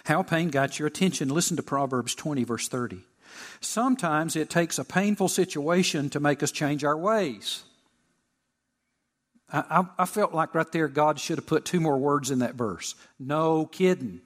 How 0.06 0.24
pain 0.24 0.50
got 0.50 0.80
your 0.80 0.88
attention. 0.88 1.30
Listen 1.30 1.58
to 1.58 1.64
Proverbs 1.64 2.16
20, 2.16 2.44
verse 2.44 2.68
30. 2.68 3.00
Sometimes 3.62 4.36
it 4.36 4.50
takes 4.50 4.80
a 4.80 4.86
painful 4.86 5.28
situation 5.28 6.10
to 6.12 6.20
make 6.20 6.42
us 6.44 6.52
change 6.52 6.84
our 6.84 6.98
ways. 6.98 7.64
I, 9.52 9.86
I, 9.98 10.06
felt 10.06 10.34
like 10.34 10.54
right 10.54 10.72
there 10.72 10.88
God 10.88 11.20
should 11.20 11.38
have 11.38 11.48
put 11.48 11.66
two 11.66 11.80
more 11.80 11.98
words 11.98 12.30
in 12.30 12.40
that 12.40 12.56
verse. 12.56 12.96
No 13.20 13.66
kidding. 13.66 14.22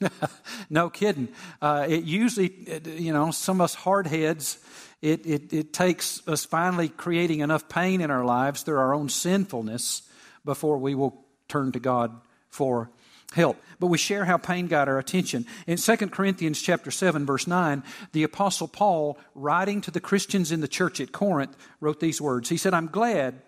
no 0.70 0.90
kidding. 0.90 1.28
Uh, 1.60 1.86
it 1.88 2.04
usually, 2.04 2.80
you 2.84 3.12
know, 3.12 3.30
some 3.30 3.60
of 3.60 3.64
us 3.64 3.76
hardheads, 3.76 4.58
it, 5.02 5.26
it, 5.26 5.52
it 5.52 5.72
takes 5.72 6.26
us 6.28 6.44
finally 6.44 6.88
creating 6.88 7.40
enough 7.40 7.68
pain 7.68 8.00
in 8.00 8.10
our 8.10 8.24
lives 8.24 8.62
through 8.62 8.78
our 8.78 8.94
own 8.94 9.08
sinfulness 9.08 10.02
before 10.44 10.78
we 10.78 10.94
will 10.94 11.24
turn 11.48 11.72
to 11.72 11.80
God 11.80 12.12
for 12.48 12.90
help. 13.32 13.60
But 13.78 13.88
we 13.88 13.98
share 13.98 14.24
how 14.24 14.36
pain 14.36 14.66
got 14.66 14.88
our 14.88 14.98
attention. 14.98 15.46
In 15.66 15.76
2 15.76 15.96
Corinthians 16.08 16.60
chapter 16.60 16.90
7 16.90 17.26
verse 17.26 17.46
9, 17.46 17.82
the 18.12 18.22
apostle 18.22 18.68
Paul 18.68 19.18
writing 19.34 19.80
to 19.82 19.90
the 19.90 20.00
Christians 20.00 20.52
in 20.52 20.60
the 20.60 20.68
church 20.68 21.00
at 21.00 21.12
Corinth 21.12 21.56
wrote 21.80 22.00
these 22.00 22.20
words. 22.20 22.48
He 22.48 22.56
said, 22.56 22.74
"I'm 22.74 22.88
glad 22.88 23.40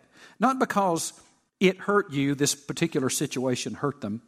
not 0.42 0.58
because 0.58 1.12
it 1.60 1.78
hurt 1.78 2.12
you, 2.12 2.34
this 2.34 2.54
particular 2.54 3.08
situation 3.08 3.74
hurt 3.74 4.00
them, 4.00 4.20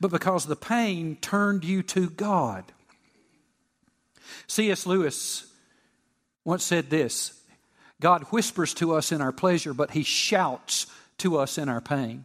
but 0.00 0.10
because 0.10 0.46
the 0.46 0.56
pain 0.56 1.16
turned 1.20 1.64
you 1.64 1.82
to 1.82 2.08
God. 2.10 2.64
C.S. 4.46 4.86
Lewis 4.86 5.46
once 6.44 6.64
said 6.64 6.88
this 6.90 7.38
God 8.00 8.22
whispers 8.24 8.74
to 8.74 8.94
us 8.94 9.12
in 9.12 9.20
our 9.20 9.32
pleasure, 9.32 9.74
but 9.74 9.90
he 9.90 10.02
shouts 10.02 10.86
to 11.18 11.36
us 11.36 11.58
in 11.58 11.68
our 11.68 11.80
pain. 11.80 12.24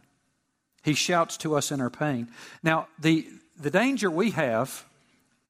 He 0.83 0.93
shouts 0.93 1.37
to 1.37 1.55
us 1.55 1.71
in 1.71 1.81
our 1.81 1.89
pain. 1.89 2.29
Now, 2.61 2.87
the, 2.99 3.27
the 3.59 3.71
danger 3.71 4.09
we 4.09 4.31
have 4.31 4.85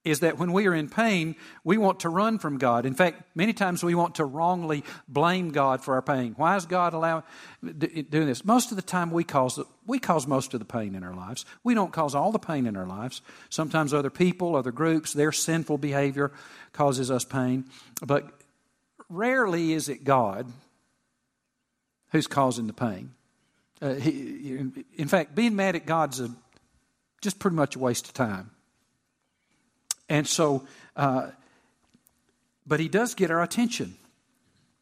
is 0.04 0.20
that 0.20 0.38
when 0.38 0.52
we 0.52 0.68
are 0.68 0.74
in 0.74 0.90
pain, 0.90 1.36
we 1.64 1.78
want 1.78 2.02
to 2.02 2.10
run 2.10 2.38
from 2.38 2.58
God. 2.58 2.86
In 2.86 2.94
fact, 2.94 3.24
many 3.36 3.54
times 3.54 3.84
we 3.84 3.96
want 3.96 4.16
to 4.16 4.26
wrongly 4.26 4.84
blame 5.08 5.52
God 5.52 5.82
for 5.82 5.94
our 5.96 6.02
pain. 6.02 6.34
Why 6.36 6.58
is 6.58 6.66
God 6.66 6.94
allowing 6.94 7.24
doing 7.64 8.28
this? 8.28 8.44
Most 8.44 8.72
of 8.72 8.76
the 8.76 8.82
time, 8.82 9.12
we 9.12 9.24
cause 9.24 9.60
we 9.86 10.00
cause 10.00 10.28
most 10.28 10.54
of 10.54 10.60
the 10.60 10.66
pain 10.66 10.96
in 10.96 11.04
our 11.04 11.16
lives. 11.16 11.46
We 11.64 11.74
don't 11.74 11.94
cause 11.94 12.16
all 12.16 12.32
the 12.32 12.40
pain 12.40 12.66
in 12.66 12.76
our 12.76 12.86
lives. 12.86 13.22
Sometimes 13.50 13.94
other 13.94 14.10
people, 14.10 14.56
other 14.56 14.72
groups, 14.72 15.14
their 15.14 15.32
sinful 15.32 15.78
behavior 15.78 16.32
causes 16.74 17.10
us 17.10 17.24
pain, 17.24 17.66
but 18.06 18.30
rarely 19.10 19.74
is 19.74 19.88
it 19.88 20.04
God 20.04 20.48
who's 22.12 22.28
causing 22.28 22.68
the 22.68 22.74
pain. 22.74 23.12
Uh, 23.82 23.96
he, 23.96 24.72
in 24.96 25.08
fact, 25.08 25.36
being 25.36 25.56
mad 25.56 25.76
at 25.76 25.86
God's 25.86 26.20
a, 26.20 26.30
just 27.22 27.40
pretty 27.40 27.56
much 27.56 27.76
a 27.76 27.80
waste 27.80 28.08
of 28.08 28.14
time. 28.14 28.52
And 30.14 30.28
so, 30.28 30.68
uh, 30.96 31.32
but 32.68 32.80
he 32.80 32.88
does 32.88 33.16
get 33.16 33.32
our 33.32 33.42
attention 33.42 33.96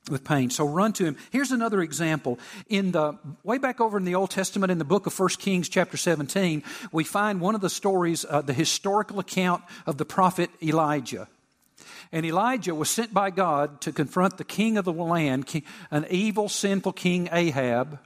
with 0.10 0.26
pain. 0.26 0.50
So 0.50 0.68
run 0.68 0.92
to 0.94 1.06
him. 1.06 1.16
Here's 1.30 1.54
another 1.54 1.82
example. 1.82 2.38
In 2.68 2.92
the 2.92 3.18
way 3.42 3.58
back 3.58 3.80
over 3.80 3.98
in 3.98 4.04
the 4.04 4.16
Old 4.16 4.30
Testament, 4.30 4.74
in 4.74 4.78
the 4.78 4.84
book 4.84 5.08
of 5.08 5.18
1 5.18 5.30
Kings, 5.40 5.70
chapter 5.70 5.96
17, 5.96 6.64
we 6.92 7.06
find 7.06 7.40
one 7.40 7.56
of 7.56 7.62
the 7.62 7.70
stories, 7.70 8.26
uh, 8.30 8.42
the 8.42 8.52
historical 8.52 9.20
account 9.20 9.64
of 9.86 9.98
the 9.98 10.04
prophet 10.04 10.50
Elijah. 10.62 11.30
And 12.12 12.26
Elijah 12.26 12.76
was 12.76 12.90
sent 12.90 13.14
by 13.14 13.30
God 13.30 13.80
to 13.82 13.94
confront 13.94 14.38
the 14.38 14.44
king 14.44 14.78
of 14.78 14.84
the 14.84 14.92
land, 14.92 15.64
an 15.92 16.08
evil, 16.10 16.50
sinful 16.50 16.92
king 16.92 17.30
Ahab, 17.32 18.00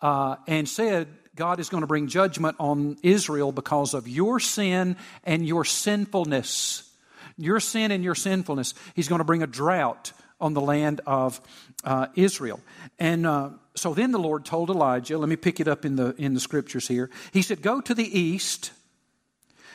uh, 0.00 0.36
and 0.46 0.66
said, 0.66 1.08
God 1.36 1.58
is 1.58 1.68
going 1.68 1.80
to 1.80 1.86
bring 1.86 2.06
judgment 2.06 2.56
on 2.60 2.96
Israel 3.02 3.50
because 3.50 3.94
of 3.94 4.06
your 4.08 4.38
sin 4.38 4.96
and 5.24 5.46
your 5.46 5.64
sinfulness. 5.64 6.90
Your 7.36 7.58
sin 7.58 7.90
and 7.90 8.04
your 8.04 8.14
sinfulness. 8.14 8.74
He's 8.94 9.08
going 9.08 9.18
to 9.18 9.24
bring 9.24 9.42
a 9.42 9.46
drought 9.46 10.12
on 10.40 10.54
the 10.54 10.60
land 10.60 11.00
of 11.06 11.40
uh, 11.82 12.06
Israel. 12.14 12.60
And 12.98 13.26
uh, 13.26 13.50
so 13.74 13.94
then 13.94 14.12
the 14.12 14.18
Lord 14.18 14.44
told 14.44 14.70
Elijah, 14.70 15.18
let 15.18 15.28
me 15.28 15.36
pick 15.36 15.58
it 15.58 15.66
up 15.66 15.84
in 15.84 15.96
the, 15.96 16.14
in 16.16 16.34
the 16.34 16.40
scriptures 16.40 16.86
here. 16.86 17.10
He 17.32 17.42
said, 17.42 17.62
Go 17.62 17.80
to 17.80 17.94
the 17.94 18.18
east 18.18 18.72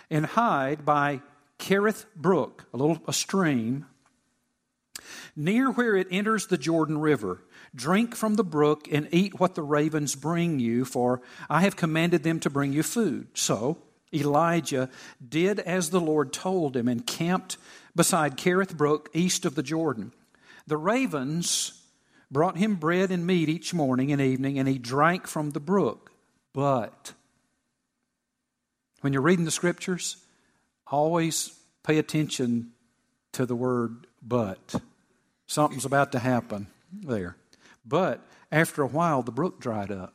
and 0.10 0.25
hide 0.25 0.86
by 0.86 1.22
Kerith 1.60 2.06
Brook, 2.16 2.66
a 2.74 2.78
little 2.78 3.00
a 3.08 3.13
stream, 3.13 3.86
near 5.36 5.72
where 5.72 5.96
it 5.96 6.08
enters 6.12 6.48
the 6.48 6.58
Jordan 6.58 6.98
River. 6.98 7.42
Drink 7.76 8.16
from 8.16 8.36
the 8.36 8.44
brook 8.44 8.88
and 8.92 9.08
eat 9.12 9.40
what 9.40 9.56
the 9.56 9.64
ravens 9.64 10.16
bring 10.16 10.60
you, 10.60 10.86
for 10.86 11.22
I 11.50 11.62
have 11.62 11.76
commanded 11.76 12.24
them 12.24 12.40
to 12.42 12.50
bring 12.50 12.74
you 12.74 12.84
food. 12.84 13.28
So 13.36 13.78
Elijah 14.14 14.90
did 15.28 15.60
as 15.60 15.90
the 15.90 16.02
Lord 16.02 16.34
told 16.34 16.76
him 16.76 16.88
and 16.88 17.06
camped 17.06 17.58
beside 17.96 18.38
Kerith 18.38 18.76
Brook, 18.76 19.10
east 19.14 19.46
of 19.46 19.56
the 19.56 19.64
Jordan. 19.64 20.14
The 20.68 20.78
ravens 20.78 21.84
brought 22.32 22.58
him 22.58 22.76
bread 22.76 23.12
and 23.12 23.26
meat 23.26 23.50
each 23.50 23.74
morning 23.74 24.12
and 24.12 24.22
evening, 24.22 24.60
and 24.60 24.68
he 24.68 24.78
drank 24.78 25.28
from 25.28 25.52
the 25.52 25.60
brook. 25.60 26.12
But 26.54 27.14
when 29.02 29.14
you're 29.14 29.22
reading 29.22 29.46
the 29.46 29.52
scriptures, 29.52 30.18
always 30.88 31.56
pay 31.84 31.98
attention 31.98 32.72
to 33.34 33.46
the 33.46 33.56
word 33.56 34.08
but. 34.22 34.76
Something's 35.48 35.86
about 35.86 36.12
to 36.12 36.20
happen 36.20 36.68
there. 36.92 37.36
But 37.89 38.24
after 38.51 38.84
a 38.84 38.88
while, 38.88 39.24
the 39.24 39.31
brook 39.31 39.60
dried 39.60 39.91
up, 39.91 40.13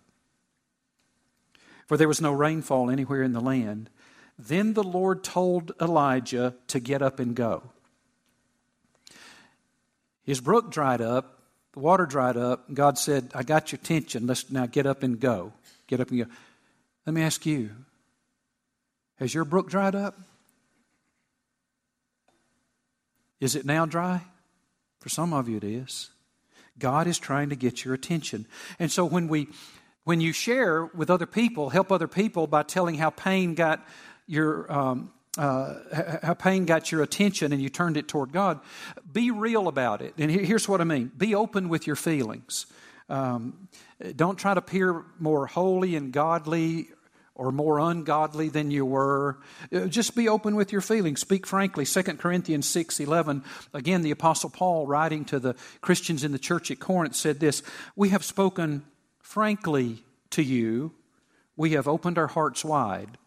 for 1.87 1.97
there 1.97 2.09
was 2.09 2.21
no 2.21 2.33
rainfall 2.33 2.89
anywhere 2.89 3.23
in 3.23 3.33
the 3.33 3.41
land. 3.41 3.91
Then 4.39 4.73
the 4.75 4.83
Lord 4.83 5.23
told 5.23 5.73
Elijah 5.81 6.55
to 6.69 6.81
get 6.81 7.03
up 7.03 7.19
and 7.19 7.35
go. 7.37 7.65
His 10.23 10.41
brook 10.41 10.71
dried 10.71 11.01
up, 11.01 11.43
the 11.73 11.81
water 11.81 12.07
dried 12.07 12.37
up. 12.37 12.69
and 12.69 12.77
God 12.77 12.97
said, 12.97 13.31
I 13.35 13.43
got 13.43 13.73
your 13.73 13.81
attention. 13.81 14.27
Let's 14.27 14.51
now 14.51 14.67
get 14.67 14.87
up 14.87 15.03
and 15.03 15.21
go. 15.21 15.53
Get 15.87 16.01
up 16.01 16.11
and 16.11 16.21
go. 16.21 16.27
Let 17.05 17.13
me 17.13 17.23
ask 17.23 17.45
you 17.45 17.71
Has 19.19 19.35
your 19.35 19.45
brook 19.45 19.69
dried 19.69 19.95
up? 19.95 20.19
Is 23.41 23.57
it 23.57 23.67
now 23.67 23.85
dry? 23.85 24.23
For 25.01 25.09
some 25.09 25.35
of 25.35 25.49
you, 25.49 25.59
it 25.59 25.65
is. 25.65 26.11
God 26.79 27.07
is 27.07 27.19
trying 27.19 27.51
to 27.51 27.57
get 27.57 27.85
your 27.85 27.95
attention. 27.95 28.47
And 28.79 28.91
so 28.91 29.05
when 29.05 29.29
we 29.29 29.49
when 30.05 30.21
you 30.21 30.33
share 30.33 30.85
with 30.85 31.09
other 31.09 31.27
people, 31.27 31.71
help 31.71 31.91
other 31.91 32.09
people 32.09 32.47
by 32.47 32.63
telling 32.63 32.97
how 32.97 33.11
pain 33.11 33.55
got 33.55 33.87
your 34.27 34.71
um, 34.71 35.13
uh, 35.39 35.75
how 36.23 36.35
pain 36.35 36.65
got 36.65 36.93
your 36.93 37.03
attention 37.03 37.53
and 37.53 37.61
you 37.61 37.69
turned 37.69 37.97
it 37.97 38.07
toward 38.07 38.33
God, 38.33 38.61
be 39.11 39.31
real 39.31 39.69
about 39.69 40.03
it. 40.03 40.15
And 40.19 40.31
here's 40.31 40.69
what 40.69 40.81
I 40.81 40.85
mean: 40.85 41.11
be 41.17 41.35
open 41.35 41.69
with 41.69 41.87
your 41.87 41.97
feelings. 41.97 42.67
Um, 43.09 43.69
don't 44.17 44.37
try 44.39 44.55
to 44.55 44.59
appear 44.59 45.05
more 45.19 45.47
holy 45.47 45.95
and 45.97 46.13
godly 46.13 46.89
or 47.35 47.51
more 47.51 47.79
ungodly 47.79 48.49
than 48.49 48.71
you 48.71 48.85
were. 48.85 49.39
Uh, 49.73 49.87
just 49.87 50.15
be 50.15 50.29
open 50.29 50.55
with 50.55 50.73
your 50.73 50.81
feelings. 50.81 51.21
Speak 51.21 51.47
frankly. 51.47 51.85
2 51.85 52.03
Corinthians 52.03 52.69
6 52.69 53.01
11. 53.01 53.43
Again, 53.73 54.03
the 54.03 54.11
Apostle 54.11 54.51
Paul, 54.51 54.87
writing 54.87 55.25
to 55.27 55.39
the 55.39 55.55
Christians 55.81 56.25
in 56.25 56.33
the 56.33 56.39
church 56.39 56.71
at 56.71 56.81
Corinth, 56.81 57.17
said 57.17 57.41
this 57.41 57.63
We 57.97 58.11
have 58.11 58.25
spoken 58.25 58.85
frankly 59.21 60.05
to 60.31 60.43
you, 60.43 60.93
we 61.57 61.73
have 61.73 61.89
opened 61.89 62.19
our 62.19 62.27
hearts 62.27 62.65
wide. 62.65 63.19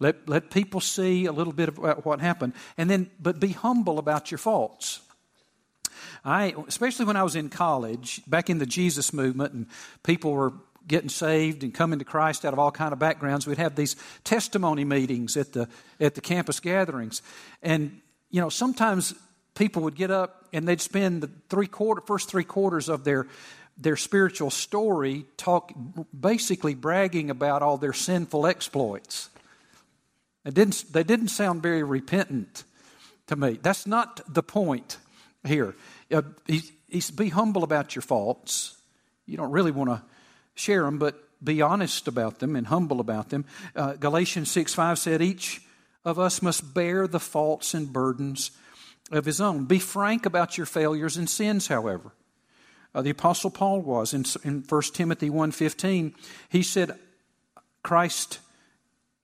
Let, 0.00 0.28
let 0.28 0.50
people 0.50 0.80
see 0.80 1.26
a 1.26 1.32
little 1.32 1.52
bit 1.52 1.68
of 1.68 1.78
what 2.04 2.20
happened. 2.20 2.54
And 2.76 2.90
then, 2.90 3.10
but 3.20 3.40
be 3.40 3.48
humble 3.48 3.98
about 3.98 4.30
your 4.30 4.38
faults. 4.38 5.00
I, 6.24 6.54
especially 6.66 7.04
when 7.04 7.16
I 7.16 7.22
was 7.22 7.36
in 7.36 7.48
college, 7.48 8.22
back 8.26 8.50
in 8.50 8.58
the 8.58 8.66
Jesus 8.66 9.12
movement, 9.12 9.52
and 9.52 9.66
people 10.02 10.32
were 10.32 10.52
getting 10.86 11.08
saved 11.08 11.62
and 11.62 11.72
coming 11.72 11.98
to 11.98 12.04
Christ 12.04 12.44
out 12.44 12.52
of 12.52 12.58
all 12.58 12.70
kind 12.70 12.92
of 12.92 12.98
backgrounds, 12.98 13.46
we'd 13.46 13.58
have 13.58 13.76
these 13.76 13.96
testimony 14.22 14.84
meetings 14.84 15.36
at 15.36 15.52
the 15.52 15.68
at 16.00 16.14
the 16.14 16.20
campus 16.20 16.60
gatherings, 16.60 17.22
and 17.62 18.00
you 18.30 18.40
know 18.40 18.48
sometimes 18.48 19.14
people 19.54 19.82
would 19.82 19.94
get 19.94 20.10
up 20.10 20.46
and 20.52 20.66
they'd 20.66 20.80
spend 20.80 21.22
the 21.22 21.30
three 21.48 21.66
quarter 21.66 22.00
first 22.00 22.28
three 22.28 22.44
quarters 22.44 22.88
of 22.88 23.04
their 23.04 23.26
their 23.76 23.96
spiritual 23.96 24.50
story, 24.50 25.26
talk 25.36 25.72
basically 26.18 26.74
bragging 26.74 27.30
about 27.30 27.62
all 27.62 27.76
their 27.76 27.92
sinful 27.92 28.46
exploits. 28.46 29.30
It 30.44 30.54
didn't, 30.54 30.84
they 30.92 31.02
didn't 31.02 31.28
sound 31.28 31.62
very 31.62 31.82
repentant 31.82 32.64
to 33.26 33.36
me. 33.36 33.58
That's 33.62 33.86
not 33.86 34.20
the 34.32 34.42
point 34.42 34.98
here. 35.44 35.74
Uh, 36.12 36.22
he's, 36.46 37.10
be 37.10 37.30
humble 37.30 37.64
about 37.64 37.94
your 37.94 38.02
faults. 38.02 38.76
You 39.26 39.36
don't 39.36 39.50
really 39.50 39.70
want 39.70 39.90
to 39.90 40.02
share 40.54 40.82
them, 40.82 40.98
but 40.98 41.20
be 41.42 41.60
honest 41.60 42.08
about 42.08 42.38
them 42.38 42.56
and 42.56 42.66
humble 42.66 43.00
about 43.00 43.28
them. 43.28 43.44
Uh, 43.76 43.94
Galatians 43.94 44.50
6 44.50 44.74
5 44.74 44.98
said, 44.98 45.22
Each 45.22 45.60
of 46.04 46.18
us 46.18 46.42
must 46.42 46.74
bear 46.74 47.06
the 47.06 47.20
faults 47.20 47.74
and 47.74 47.92
burdens 47.92 48.50
of 49.10 49.24
his 49.24 49.40
own. 49.40 49.64
Be 49.64 49.78
frank 49.78 50.26
about 50.26 50.56
your 50.56 50.66
failures 50.66 51.16
and 51.16 51.28
sins, 51.28 51.68
however. 51.68 52.12
Uh, 52.94 53.02
the 53.02 53.10
Apostle 53.10 53.50
Paul 53.50 53.82
was 53.82 54.14
in, 54.14 54.24
in 54.44 54.64
1 54.68 54.82
Timothy 54.94 55.28
1.15. 55.28 56.14
He 56.48 56.62
said, 56.62 56.98
Christ 57.82 58.38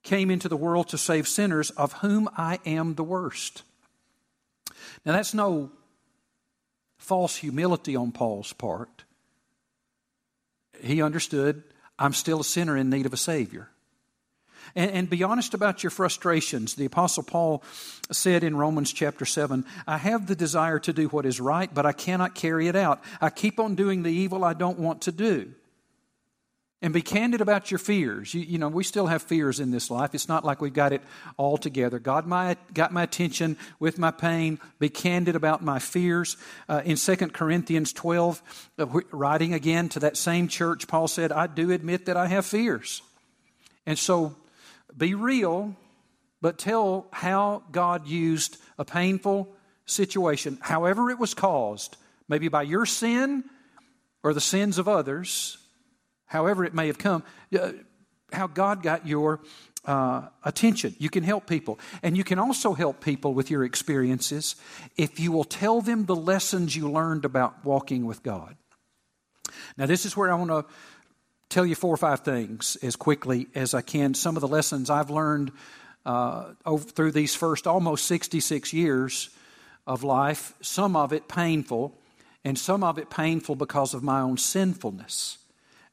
came 0.02 0.30
into 0.30 0.48
the 0.48 0.56
world 0.56 0.88
to 0.88 0.98
save 0.98 1.28
sinners, 1.28 1.70
of 1.70 1.94
whom 1.94 2.28
I 2.36 2.58
am 2.66 2.94
the 2.94 3.04
worst. 3.04 3.62
Now, 5.04 5.12
that's 5.12 5.34
no 5.34 5.70
false 6.98 7.36
humility 7.36 7.96
on 7.96 8.12
Paul's 8.12 8.52
part. 8.52 9.04
He 10.82 11.02
understood, 11.02 11.62
I'm 11.98 12.12
still 12.12 12.40
a 12.40 12.44
sinner 12.44 12.76
in 12.76 12.90
need 12.90 13.06
of 13.06 13.12
a 13.12 13.18
Savior. 13.18 13.68
And, 14.74 14.90
and, 14.92 15.10
be 15.10 15.22
honest 15.22 15.54
about 15.54 15.82
your 15.82 15.90
frustrations. 15.90 16.74
The 16.74 16.84
Apostle 16.84 17.24
Paul 17.24 17.64
said 18.12 18.44
in 18.44 18.56
Romans 18.56 18.92
chapter 18.92 19.24
7 19.24 19.64
I 19.86 19.98
have 19.98 20.26
the 20.26 20.36
desire 20.36 20.78
to 20.80 20.92
do 20.92 21.08
what 21.08 21.26
is 21.26 21.40
right, 21.40 21.72
but 21.72 21.86
I 21.86 21.92
cannot 21.92 22.34
carry 22.34 22.68
it 22.68 22.76
out. 22.76 23.02
I 23.20 23.30
keep 23.30 23.58
on 23.58 23.74
doing 23.74 24.02
the 24.02 24.12
evil 24.12 24.44
I 24.44 24.52
don't 24.52 24.78
want 24.78 25.02
to 25.02 25.12
do. 25.12 25.54
And 26.82 26.94
be 26.94 27.02
candid 27.02 27.42
about 27.42 27.70
your 27.70 27.78
fears. 27.78 28.32
You, 28.32 28.40
you, 28.40 28.58
know, 28.58 28.68
we 28.68 28.84
still 28.84 29.06
have 29.06 29.22
fears 29.22 29.60
in 29.60 29.70
this 29.70 29.90
life. 29.90 30.14
It's 30.14 30.28
not 30.28 30.46
like 30.46 30.62
we've 30.62 30.72
got 30.72 30.94
it 30.94 31.02
all 31.36 31.58
together. 31.58 31.98
God 31.98 32.26
my, 32.26 32.56
got 32.72 32.90
my 32.90 33.02
attention 33.02 33.58
with 33.78 33.98
my 33.98 34.10
pain. 34.10 34.58
Be 34.78 34.88
candid 34.88 35.36
about 35.36 35.62
my 35.62 35.78
fears. 35.78 36.38
Uh, 36.70 36.80
in 36.82 36.96
2 36.96 37.16
Corinthians 37.16 37.92
12, 37.92 38.42
uh, 38.78 38.86
writing 39.12 39.52
again 39.52 39.90
to 39.90 40.00
that 40.00 40.16
same 40.16 40.48
church, 40.48 40.88
Paul 40.88 41.06
said, 41.06 41.32
I 41.32 41.48
do 41.48 41.70
admit 41.70 42.06
that 42.06 42.16
I 42.16 42.28
have 42.28 42.46
fears. 42.46 43.02
And 43.84 43.98
so 43.98 44.34
be 44.96 45.14
real, 45.14 45.76
but 46.40 46.58
tell 46.58 47.08
how 47.12 47.62
God 47.70 48.06
used 48.06 48.56
a 48.78 48.86
painful 48.86 49.54
situation, 49.84 50.56
however 50.62 51.10
it 51.10 51.18
was 51.18 51.34
caused, 51.34 51.98
maybe 52.26 52.48
by 52.48 52.62
your 52.62 52.86
sin 52.86 53.44
or 54.22 54.32
the 54.32 54.40
sins 54.40 54.78
of 54.78 54.88
others 54.88 55.58
however 56.30 56.64
it 56.64 56.72
may 56.72 56.86
have 56.86 56.96
come, 56.96 57.24
uh, 57.58 57.72
how 58.32 58.46
God 58.46 58.84
got 58.84 59.06
your 59.06 59.40
uh, 59.84 60.28
attention. 60.44 60.94
You 60.98 61.10
can 61.10 61.24
help 61.24 61.48
people. 61.48 61.80
And 62.02 62.16
you 62.16 62.22
can 62.22 62.38
also 62.38 62.72
help 62.72 63.02
people 63.02 63.34
with 63.34 63.50
your 63.50 63.64
experiences 63.64 64.54
if 64.96 65.18
you 65.18 65.32
will 65.32 65.44
tell 65.44 65.80
them 65.80 66.06
the 66.06 66.14
lessons 66.14 66.76
you 66.76 66.88
learned 66.88 67.24
about 67.24 67.64
walking 67.64 68.06
with 68.06 68.22
God. 68.22 68.56
Now, 69.76 69.86
this 69.86 70.06
is 70.06 70.16
where 70.16 70.30
I 70.30 70.36
want 70.36 70.50
to 70.50 70.72
tell 71.48 71.66
you 71.66 71.74
four 71.74 71.92
or 71.92 71.96
five 71.96 72.20
things 72.20 72.76
as 72.80 72.94
quickly 72.94 73.48
as 73.56 73.74
I 73.74 73.80
can. 73.80 74.14
Some 74.14 74.36
of 74.36 74.40
the 74.40 74.48
lessons 74.48 74.88
I've 74.88 75.10
learned 75.10 75.50
uh, 76.06 76.52
over, 76.64 76.84
through 76.84 77.10
these 77.10 77.34
first 77.34 77.66
almost 77.66 78.06
66 78.06 78.72
years 78.72 79.30
of 79.84 80.04
life, 80.04 80.54
some 80.60 80.94
of 80.94 81.12
it 81.12 81.26
painful, 81.26 81.98
and 82.44 82.56
some 82.56 82.84
of 82.84 82.98
it 82.98 83.10
painful 83.10 83.56
because 83.56 83.94
of 83.94 84.04
my 84.04 84.20
own 84.20 84.36
sinfulness. 84.36 85.39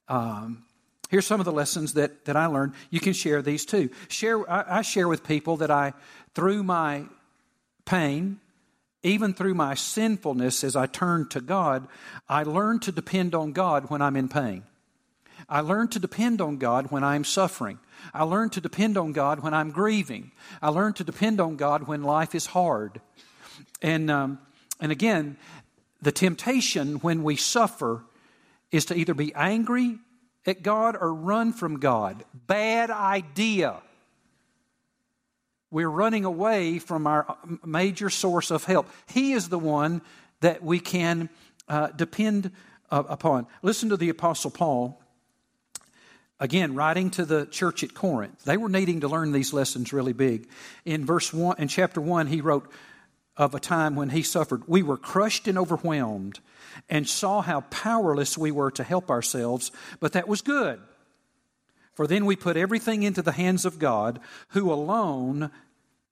Um, 0.10 0.64
here's 1.10 1.26
some 1.26 1.40
of 1.40 1.46
the 1.46 1.52
lessons 1.52 1.94
that, 1.94 2.26
that 2.26 2.36
I 2.36 2.46
learned. 2.46 2.74
You 2.90 3.00
can 3.00 3.14
share 3.14 3.42
these 3.42 3.66
too. 3.66 3.90
Share, 4.08 4.50
I, 4.50 4.80
I 4.80 4.82
share 4.82 5.08
with 5.08 5.24
people 5.24 5.58
that 5.58 5.72
I, 5.72 5.94
through 6.34 6.64
my 6.64 7.06
pain, 7.86 8.40
even 9.04 9.34
through 9.34 9.54
my 9.54 9.74
sinfulness, 9.74 10.64
as 10.64 10.76
I 10.76 10.86
turn 10.86 11.30
to 11.30 11.42
God, 11.42 11.88
I 12.28 12.44
learn 12.44 12.80
to 12.82 12.92
depend 12.92 13.36
on 13.36 13.54
God 13.54 13.90
when 13.90 14.02
I'm 14.02 14.16
in 14.16 14.28
pain. 14.28 14.64
I 15.48 15.62
learn 15.62 15.88
to 15.90 16.00
depend 16.00 16.42
on 16.42 16.58
God 16.58 16.92
when 16.92 17.04
I'm 17.04 17.24
suffering. 17.24 17.80
I 18.14 18.24
learn 18.24 18.50
to 18.52 18.62
depend 18.62 18.98
on 18.98 19.14
God 19.14 19.42
when 19.42 19.54
I'm 19.54 19.72
grieving. 19.72 20.32
I 20.62 20.70
learn 20.70 20.94
to 20.94 21.04
depend 21.04 21.40
on 21.40 21.56
God 21.56 21.88
when 21.88 22.04
life 22.04 22.36
is 22.36 22.48
hard. 22.48 23.00
And, 23.82 24.12
um, 24.12 24.40
and 24.80 24.92
again, 24.92 25.38
the 26.02 26.12
temptation 26.12 26.96
when 26.96 27.24
we 27.24 27.36
suffer 27.36 28.04
is 28.72 28.86
to 28.86 28.96
either 28.96 29.14
be 29.14 29.34
angry 29.34 29.98
at 30.46 30.64
God 30.64 30.98
or 31.00 31.14
run 31.14 31.54
from 31.54 31.80
God. 31.80 32.24
Bad 32.34 32.90
idea. 32.90 33.78
We're 35.70 35.90
running 35.90 36.26
away 36.26 36.80
from 36.80 37.08
our 37.08 37.38
major 37.66 38.10
source 38.10 38.52
of 38.52 38.64
help. 38.64 38.88
He 39.08 39.34
is 39.34 39.50
the 39.50 39.60
one 39.60 40.02
that 40.40 40.64
we 40.64 40.80
can 40.80 41.30
uh, 41.68 41.88
depend 41.88 42.52
uh, 42.90 43.04
upon. 43.10 43.48
Listen 43.62 43.90
to 43.90 43.98
the 43.98 44.10
Apostle 44.10 44.52
Paul. 44.52 45.02
Again, 46.40 46.76
writing 46.76 47.10
to 47.12 47.26
the 47.26 47.48
church 47.48 47.84
at 47.84 47.94
Corinth, 47.94 48.44
they 48.44 48.58
were 48.58 48.70
needing 48.70 49.02
to 49.02 49.08
learn 49.08 49.32
these 49.32 49.54
lessons 49.54 49.92
really 49.92 50.14
big. 50.14 50.48
In 50.86 51.04
verse 51.04 51.34
one, 51.34 51.58
in 51.58 51.68
chapter 51.68 52.00
one, 52.00 52.28
he 52.28 52.42
wrote 52.42 52.72
of 53.36 53.56
a 53.56 53.60
time 53.60 53.96
when 53.96 54.10
he 54.10 54.22
suffered. 54.22 54.64
We 54.68 54.84
were 54.84 54.98
crushed 54.98 55.48
and 55.48 55.58
overwhelmed, 55.58 56.40
and 56.90 57.08
saw 57.08 57.42
how 57.42 57.62
powerless 57.62 58.38
we 58.38 58.52
were 58.52 58.72
to 58.72 58.84
help 58.84 59.10
ourselves, 59.10 59.72
but 60.00 60.14
that 60.14 60.28
was 60.28 60.42
good. 60.42 60.80
For 61.94 62.06
then 62.06 62.26
we 62.26 62.36
put 62.36 62.58
everything 62.58 63.04
into 63.04 63.22
the 63.22 63.32
hands 63.32 63.66
of 63.66 63.80
God, 63.80 64.20
who 64.50 64.72
alone 64.72 65.50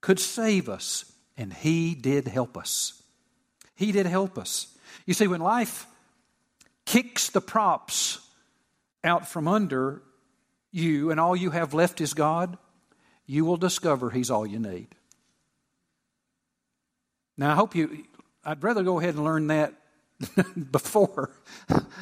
could 0.02 0.20
save 0.20 0.68
us, 0.68 1.06
and 1.38 1.54
He 1.54 1.94
did 1.94 2.28
help 2.28 2.58
us. 2.58 3.04
He 3.76 3.92
did 3.92 4.06
help 4.06 4.38
us. 4.38 4.76
You 5.06 5.14
see, 5.14 5.28
when 5.28 5.42
life 5.42 5.86
kicks 6.86 7.30
the 7.30 7.42
props 7.42 8.20
out 9.04 9.28
from 9.28 9.48
under 9.48 10.02
you, 10.72 11.12
and 11.12 11.20
all 11.20 11.36
you 11.36 11.52
have 11.52 11.74
left 11.74 12.02
is 12.02 12.14
God, 12.14 12.58
you 13.28 13.46
will 13.46 13.58
discover 13.58 14.10
He's 14.10 14.32
all 14.32 14.46
you 14.46 14.60
need. 14.60 14.88
Now, 17.38 17.52
I 17.52 17.56
hope 17.56 17.76
you, 17.76 18.06
I'd 18.44 18.64
rather 18.64 18.84
go 18.84 19.00
ahead 19.00 19.16
and 19.16 19.24
learn 19.24 19.48
that 19.48 19.74
before 20.72 21.32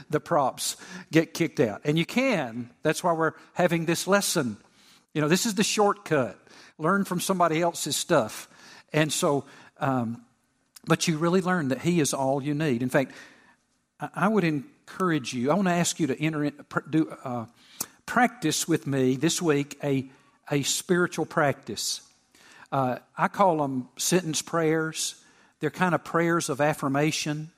the 0.09 0.19
props 0.19 0.77
get 1.11 1.33
kicked 1.33 1.59
out. 1.59 1.81
And 1.83 1.97
you 1.97 2.05
can. 2.05 2.69
That's 2.83 3.03
why 3.03 3.13
we're 3.13 3.33
having 3.53 3.85
this 3.85 4.07
lesson. 4.07 4.57
You 5.13 5.21
know, 5.21 5.27
this 5.27 5.45
is 5.45 5.55
the 5.55 5.63
shortcut. 5.63 6.39
Learn 6.77 7.05
from 7.05 7.19
somebody 7.19 7.61
else's 7.61 7.95
stuff. 7.95 8.47
And 8.91 9.11
so, 9.11 9.45
um, 9.79 10.23
but 10.85 11.07
you 11.07 11.17
really 11.17 11.41
learn 11.41 11.69
that 11.69 11.81
He 11.81 11.99
is 11.99 12.13
all 12.13 12.41
you 12.41 12.53
need. 12.53 12.83
In 12.83 12.89
fact, 12.89 13.13
I 13.99 14.27
would 14.27 14.43
encourage 14.43 15.33
you, 15.33 15.51
I 15.51 15.55
want 15.55 15.67
to 15.67 15.73
ask 15.73 15.99
you 15.99 16.07
to 16.07 16.21
enter 16.21 16.43
in, 16.43 16.53
do, 16.89 17.09
uh, 17.23 17.45
practice 18.05 18.67
with 18.67 18.85
me 18.85 19.15
this 19.15 19.41
week 19.41 19.77
a, 19.83 20.09
a 20.51 20.63
spiritual 20.63 21.25
practice. 21.25 22.01
Uh, 22.71 22.97
I 23.17 23.27
call 23.27 23.57
them 23.57 23.87
sentence 23.97 24.41
prayers. 24.41 25.15
They're 25.59 25.69
kind 25.69 25.95
of 25.95 26.03
prayers 26.03 26.49
of 26.49 26.59
affirmation 26.59 27.51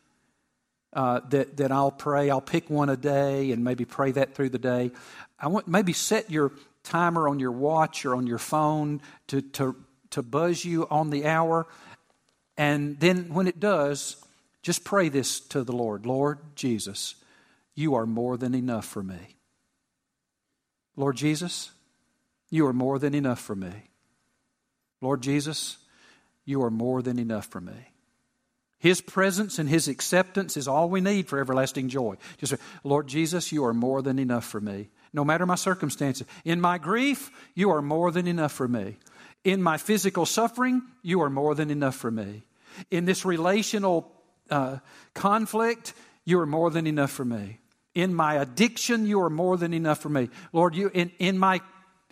uh, 0.96 1.20
that, 1.30 1.58
that 1.58 1.72
I'll 1.72 1.92
pray. 1.92 2.30
I'll 2.30 2.42
pick 2.42 2.70
one 2.70 2.90
a 2.90 2.98
day 2.98 3.52
and 3.52 3.64
maybe 3.64 3.86
pray 3.86 4.12
that 4.12 4.34
through 4.34 4.50
the 4.50 4.60
day. 4.60 4.92
I 5.40 5.48
want 5.48 5.68
maybe 5.68 5.94
set 5.94 6.32
your 6.32 6.54
timer 6.84 7.28
on 7.28 7.40
your 7.40 7.52
watch 7.52 8.06
or 8.06 8.16
on 8.16 8.26
your 8.26 8.38
phone 8.38 9.02
to, 9.28 9.42
to, 9.42 9.76
to 10.12 10.24
buzz 10.24 10.64
you 10.64 10.88
on 10.90 11.10
the 11.10 11.26
hour. 11.26 11.68
And 12.58 13.00
then 13.00 13.34
when 13.34 13.48
it 13.48 13.60
does, 13.60 14.24
just 14.62 14.84
pray 14.84 15.10
this 15.10 15.40
to 15.42 15.64
the 15.64 15.74
Lord 15.74 16.06
Lord 16.06 16.40
Jesus, 16.56 17.16
you 17.76 17.96
are 17.96 18.06
more 18.06 18.38
than 18.38 18.56
enough 18.56 18.86
for 18.86 19.04
me. 19.04 19.36
Lord 20.96 21.18
Jesus, 21.18 21.72
you 22.50 22.66
are 22.66 22.74
more 22.74 22.98
than 22.98 23.14
enough 23.14 23.42
for 23.42 23.56
me. 23.56 23.90
Lord 25.02 25.22
Jesus, 25.22 25.78
you 26.46 26.64
are 26.64 26.72
more 26.72 27.02
than 27.02 27.20
enough 27.20 27.48
for 27.48 27.60
me. 27.60 27.74
His 28.86 29.02
presence 29.02 29.58
and 29.58 29.68
His 29.68 29.88
acceptance 29.88 30.56
is 30.56 30.68
all 30.68 30.92
we 30.92 31.02
need 31.02 31.28
for 31.28 31.40
everlasting 31.40 31.90
joy. 31.90 32.18
Just 32.38 32.52
say, 32.52 32.60
Lord 32.84 33.08
Jesus, 33.08 33.52
you 33.52 33.66
are 33.66 33.74
more 33.74 34.04
than 34.04 34.20
enough 34.20 34.46
for 34.46 34.62
me. 34.62 34.90
No 35.12 35.26
matter 35.26 35.48
my 35.48 35.56
circumstances. 35.56 36.28
In 36.44 36.62
my 36.62 36.78
grief, 36.78 37.32
you 37.56 37.72
are 37.72 37.82
more 37.82 38.12
than 38.12 38.28
enough 38.28 38.52
for 38.52 38.68
me. 38.68 38.98
In 39.44 39.64
my 39.64 39.78
physical 39.78 40.28
suffering, 40.28 40.84
you 41.02 41.24
are 41.24 41.32
more 41.32 41.56
than 41.56 41.72
enough 41.72 41.96
for 41.96 42.12
me. 42.12 42.44
In 42.92 43.06
this 43.06 43.26
relational 43.26 44.12
uh, 44.52 44.78
conflict, 45.16 45.96
you 46.24 46.40
are 46.40 46.46
more 46.46 46.70
than 46.70 46.86
enough 46.86 47.10
for 47.10 47.26
me. 47.26 47.58
In 47.96 48.14
my 48.14 48.36
addiction, 48.36 49.08
you 49.08 49.20
are 49.22 49.32
more 49.32 49.58
than 49.58 49.74
enough 49.74 49.98
for 49.98 50.10
me. 50.10 50.30
Lord, 50.54 50.76
you 50.76 50.92
in, 50.94 51.12
in 51.18 51.40
my 51.40 51.60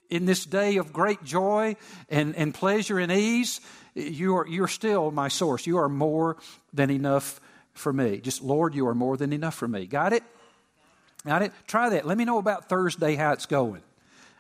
in 0.10 0.26
this 0.26 0.46
day 0.46 0.78
of 0.78 0.94
great 0.94 1.24
joy 1.24 1.76
and, 2.10 2.36
and 2.36 2.54
pleasure 2.54 3.00
and 3.00 3.12
ease, 3.12 3.62
you 3.96 4.38
are, 4.38 4.48
you're 4.48 4.68
still 4.68 5.12
my 5.12 5.28
source. 5.28 5.68
You 5.68 5.78
are 5.78 5.90
more 5.90 6.38
than 6.74 6.90
enough 6.90 7.40
for 7.74 7.92
me. 7.92 8.18
Just, 8.18 8.42
Lord, 8.42 8.76
you 8.76 8.88
are 8.88 8.96
more 8.96 9.18
than 9.18 9.34
enough 9.34 9.56
for 9.56 9.68
me. 9.68 9.86
Got 9.86 10.14
it? 10.14 10.24
Got 11.26 11.42
it? 11.42 11.54
try 11.68 11.90
that. 11.90 12.06
Let 12.06 12.18
me 12.18 12.26
know 12.26 12.38
about 12.38 12.68
Thursday 12.68 13.16
how 13.16 13.32
it's 13.32 13.46
going. 13.46 13.82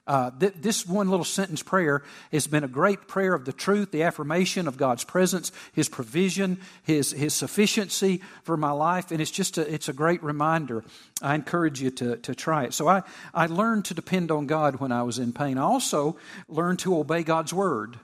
Uh, 0.05 0.31
th- 0.37 0.53
this 0.59 0.85
one 0.85 1.09
little 1.09 1.23
sentence 1.23 1.63
prayer 1.63 2.03
has 2.33 2.45
been 2.45 2.65
a 2.65 2.67
great 2.67 3.07
prayer 3.07 3.33
of 3.33 3.45
the 3.45 3.53
truth, 3.53 3.91
the 3.91 4.03
affirmation 4.03 4.67
of 4.67 4.75
God's 4.75 5.05
presence, 5.05 5.53
His 5.71 5.87
provision, 5.87 6.59
His, 6.83 7.11
His 7.11 7.33
sufficiency 7.33 8.21
for 8.43 8.57
my 8.57 8.71
life, 8.71 9.11
and 9.11 9.21
it's 9.21 9.31
just 9.31 9.57
a, 9.57 9.73
it's 9.73 9.87
a 9.87 9.93
great 9.93 10.21
reminder. 10.21 10.83
I 11.21 11.35
encourage 11.35 11.81
you 11.81 11.89
to, 11.91 12.17
to 12.17 12.35
try 12.35 12.65
it. 12.65 12.73
So 12.73 12.89
I, 12.89 13.03
I 13.33 13.45
learned 13.45 13.85
to 13.85 13.93
depend 13.93 14.29
on 14.29 14.45
God 14.45 14.81
when 14.81 14.91
I 14.91 15.03
was 15.03 15.19
in 15.19 15.31
pain. 15.31 15.57
I 15.57 15.63
also 15.63 16.17
learned 16.49 16.79
to 16.79 16.97
obey 16.97 17.23
God's 17.23 17.53
word. 17.53 17.97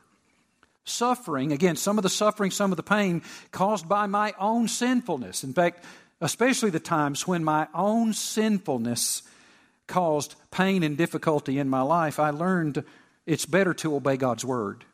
Suffering, 0.85 1.51
again, 1.51 1.75
some 1.75 1.97
of 1.97 2.03
the 2.03 2.09
suffering, 2.09 2.51
some 2.51 2.71
of 2.71 2.77
the 2.77 2.83
pain 2.83 3.21
caused 3.51 3.87
by 3.87 4.07
my 4.07 4.33
own 4.39 4.67
sinfulness. 4.67 5.43
In 5.43 5.53
fact, 5.53 5.83
especially 6.21 6.69
the 6.69 6.79
times 6.79 7.27
when 7.27 7.43
my 7.43 7.67
own 7.73 8.13
sinfulness 8.13 9.23
caused 9.87 10.35
pain 10.51 10.83
and 10.83 10.97
difficulty 10.97 11.59
in 11.59 11.69
my 11.69 11.81
life, 11.81 12.19
I 12.19 12.29
learned 12.29 12.83
it's 13.25 13.45
better 13.45 13.73
to 13.75 13.95
obey 13.95 14.17
God's 14.17 14.45
word. 14.45 14.85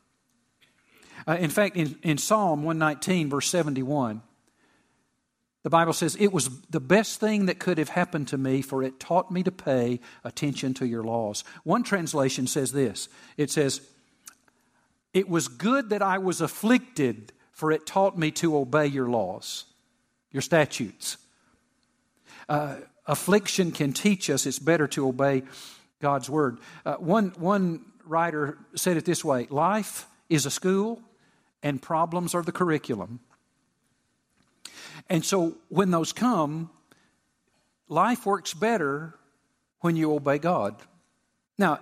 Uh, 1.27 1.37
in 1.39 1.49
fact, 1.49 1.75
in, 1.75 1.97
in 2.03 2.17
Psalm 2.17 2.63
119, 2.63 3.29
verse 3.29 3.47
71, 3.47 4.21
the 5.63 5.69
Bible 5.71 5.93
says, 5.93 6.15
It 6.19 6.31
was 6.31 6.49
the 6.69 6.79
best 6.79 7.19
thing 7.19 7.47
that 7.47 7.59
could 7.59 7.79
have 7.79 7.89
happened 7.89 8.27
to 8.27 8.37
me, 8.37 8.61
for 8.61 8.83
it 8.83 8.99
taught 8.99 9.31
me 9.31 9.41
to 9.43 9.51
pay 9.51 9.99
attention 10.23 10.75
to 10.75 10.85
your 10.85 11.03
laws. 11.03 11.43
One 11.63 11.81
translation 11.81 12.45
says 12.45 12.71
this 12.71 13.09
it 13.37 13.49
says, 13.49 13.81
It 15.15 15.29
was 15.29 15.47
good 15.47 15.91
that 15.91 16.01
I 16.01 16.17
was 16.17 16.41
afflicted, 16.41 17.31
for 17.53 17.71
it 17.71 17.85
taught 17.85 18.17
me 18.17 18.31
to 18.31 18.57
obey 18.57 18.85
your 18.85 19.09
laws, 19.09 19.63
your 20.29 20.41
statutes. 20.41 21.15
Uh, 22.49 22.75
affliction 23.07 23.71
can 23.71 23.93
teach 23.93 24.29
us 24.29 24.45
it's 24.45 24.59
better 24.59 24.87
to 24.89 25.07
obey 25.07 25.43
God's 26.01 26.29
word. 26.29 26.59
Uh, 26.85 26.95
one, 26.95 27.29
one 27.37 27.85
writer 28.05 28.57
said 28.75 28.97
it 28.97 29.05
this 29.05 29.23
way 29.23 29.47
life 29.49 30.05
is 30.27 30.45
a 30.45 30.51
school, 30.51 31.01
and 31.63 31.81
problems 31.81 32.35
are 32.35 32.43
the 32.43 32.51
curriculum. 32.51 33.21
And 35.09 35.23
so 35.23 35.55
when 35.69 35.91
those 35.91 36.11
come, 36.11 36.69
life 37.87 38.25
works 38.25 38.53
better 38.53 39.15
when 39.79 39.95
you 39.95 40.13
obey 40.13 40.39
God. 40.39 40.75
Now, 41.57 41.79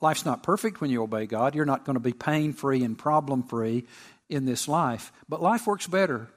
life's 0.00 0.24
not 0.24 0.42
perfect 0.42 0.80
when 0.80 0.90
you 0.90 1.02
obey 1.02 1.26
God. 1.26 1.54
You're 1.54 1.64
not 1.64 1.84
going 1.84 1.94
to 1.94 2.00
be 2.00 2.12
pain 2.12 2.52
free 2.52 2.82
and 2.82 2.96
problem 2.98 3.42
free 3.42 3.84
in 4.28 4.44
this 4.44 4.68
life, 4.68 5.12
but 5.28 5.42
life 5.42 5.66
works 5.66 5.86
better 5.86 6.28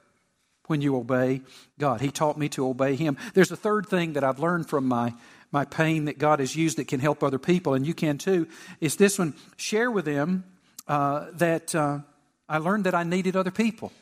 when 0.66 0.80
you 0.80 0.96
obey 0.96 1.42
God. 1.78 2.00
He 2.00 2.10
taught 2.10 2.38
me 2.38 2.48
to 2.50 2.66
obey 2.66 2.96
Him. 2.96 3.16
There's 3.34 3.52
a 3.52 3.56
third 3.56 3.86
thing 3.86 4.14
that 4.14 4.24
I've 4.24 4.38
learned 4.38 4.68
from 4.68 4.86
my, 4.88 5.14
my 5.52 5.64
pain 5.64 6.06
that 6.06 6.18
God 6.18 6.40
has 6.40 6.56
used 6.56 6.78
that 6.78 6.88
can 6.88 7.00
help 7.00 7.22
other 7.22 7.38
people, 7.38 7.74
and 7.74 7.86
you 7.86 7.94
can 7.94 8.18
too. 8.18 8.48
Is 8.80 8.96
this 8.96 9.18
one 9.18 9.34
share 9.56 9.90
with 9.90 10.06
them 10.06 10.44
uh, 10.88 11.26
that 11.34 11.74
uh, 11.74 12.00
I 12.48 12.58
learned 12.58 12.84
that 12.84 12.94
I 12.94 13.04
needed 13.04 13.36
other 13.36 13.50
people. 13.50 13.92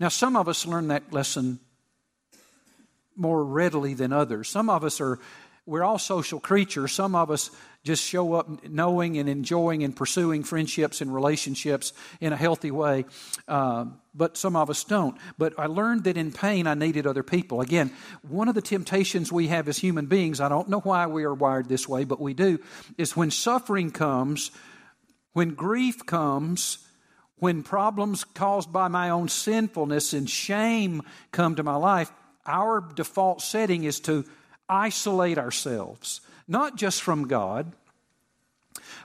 Now, 0.00 0.08
some 0.08 0.36
of 0.36 0.48
us 0.48 0.66
learn 0.66 0.88
that 0.88 1.12
lesson 1.12 1.60
more 3.16 3.44
readily 3.44 3.94
than 3.94 4.12
others. 4.12 4.48
Some 4.48 4.68
of 4.68 4.84
us 4.84 5.00
are, 5.00 5.20
we're 5.66 5.84
all 5.84 5.98
social 5.98 6.40
creatures. 6.40 6.92
Some 6.92 7.14
of 7.14 7.30
us 7.30 7.50
just 7.84 8.02
show 8.02 8.34
up 8.34 8.66
knowing 8.66 9.18
and 9.18 9.28
enjoying 9.28 9.82
and 9.82 9.94
pursuing 9.94 10.42
friendships 10.42 11.00
and 11.00 11.14
relationships 11.14 11.92
in 12.20 12.32
a 12.32 12.36
healthy 12.36 12.70
way. 12.70 13.04
Uh, 13.46 13.86
but 14.14 14.36
some 14.36 14.56
of 14.56 14.70
us 14.70 14.84
don't. 14.84 15.16
But 15.36 15.58
I 15.58 15.66
learned 15.66 16.04
that 16.04 16.16
in 16.16 16.32
pain, 16.32 16.66
I 16.66 16.74
needed 16.74 17.06
other 17.06 17.22
people. 17.22 17.60
Again, 17.60 17.92
one 18.22 18.48
of 18.48 18.54
the 18.54 18.62
temptations 18.62 19.30
we 19.30 19.48
have 19.48 19.68
as 19.68 19.78
human 19.78 20.06
beings, 20.06 20.40
I 20.40 20.48
don't 20.48 20.68
know 20.68 20.80
why 20.80 21.06
we 21.06 21.24
are 21.24 21.34
wired 21.34 21.68
this 21.68 21.88
way, 21.88 22.04
but 22.04 22.20
we 22.20 22.34
do, 22.34 22.58
is 22.96 23.16
when 23.16 23.30
suffering 23.30 23.90
comes, 23.90 24.50
when 25.32 25.54
grief 25.54 26.06
comes, 26.06 26.78
when 27.36 27.62
problems 27.62 28.24
caused 28.24 28.72
by 28.72 28.88
my 28.88 29.10
own 29.10 29.28
sinfulness 29.28 30.12
and 30.12 30.28
shame 30.28 31.02
come 31.32 31.56
to 31.56 31.62
my 31.62 31.76
life, 31.76 32.10
our 32.46 32.80
default 32.94 33.42
setting 33.42 33.84
is 33.84 34.00
to 34.00 34.24
isolate 34.68 35.38
ourselves 35.38 36.20
not 36.46 36.76
just 36.76 37.02
from 37.02 37.26
God, 37.26 37.72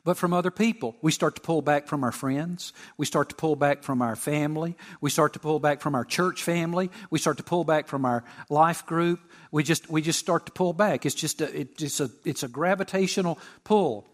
but 0.03 0.17
from 0.17 0.33
other 0.33 0.51
people. 0.51 0.95
We 1.01 1.11
start 1.11 1.35
to 1.35 1.41
pull 1.41 1.61
back 1.61 1.87
from 1.87 2.03
our 2.03 2.11
friends. 2.11 2.73
We 2.97 3.05
start 3.05 3.29
to 3.29 3.35
pull 3.35 3.55
back 3.55 3.83
from 3.83 4.01
our 4.01 4.15
family. 4.15 4.75
We 5.01 5.09
start 5.09 5.33
to 5.33 5.39
pull 5.39 5.59
back 5.59 5.81
from 5.81 5.95
our 5.95 6.05
church 6.05 6.43
family. 6.43 6.89
We 7.09 7.19
start 7.19 7.37
to 7.37 7.43
pull 7.43 7.63
back 7.63 7.87
from 7.87 8.05
our 8.05 8.23
life 8.49 8.85
group. 8.85 9.19
We 9.51 9.63
just, 9.63 9.89
we 9.89 10.01
just 10.01 10.19
start 10.19 10.45
to 10.47 10.51
pull 10.51 10.73
back. 10.73 11.05
It's 11.05 11.15
just 11.15 11.41
a, 11.41 11.59
it's 11.61 11.99
a, 11.99 12.09
it's 12.25 12.43
a 12.43 12.47
gravitational 12.47 13.39
pull. 13.63 14.07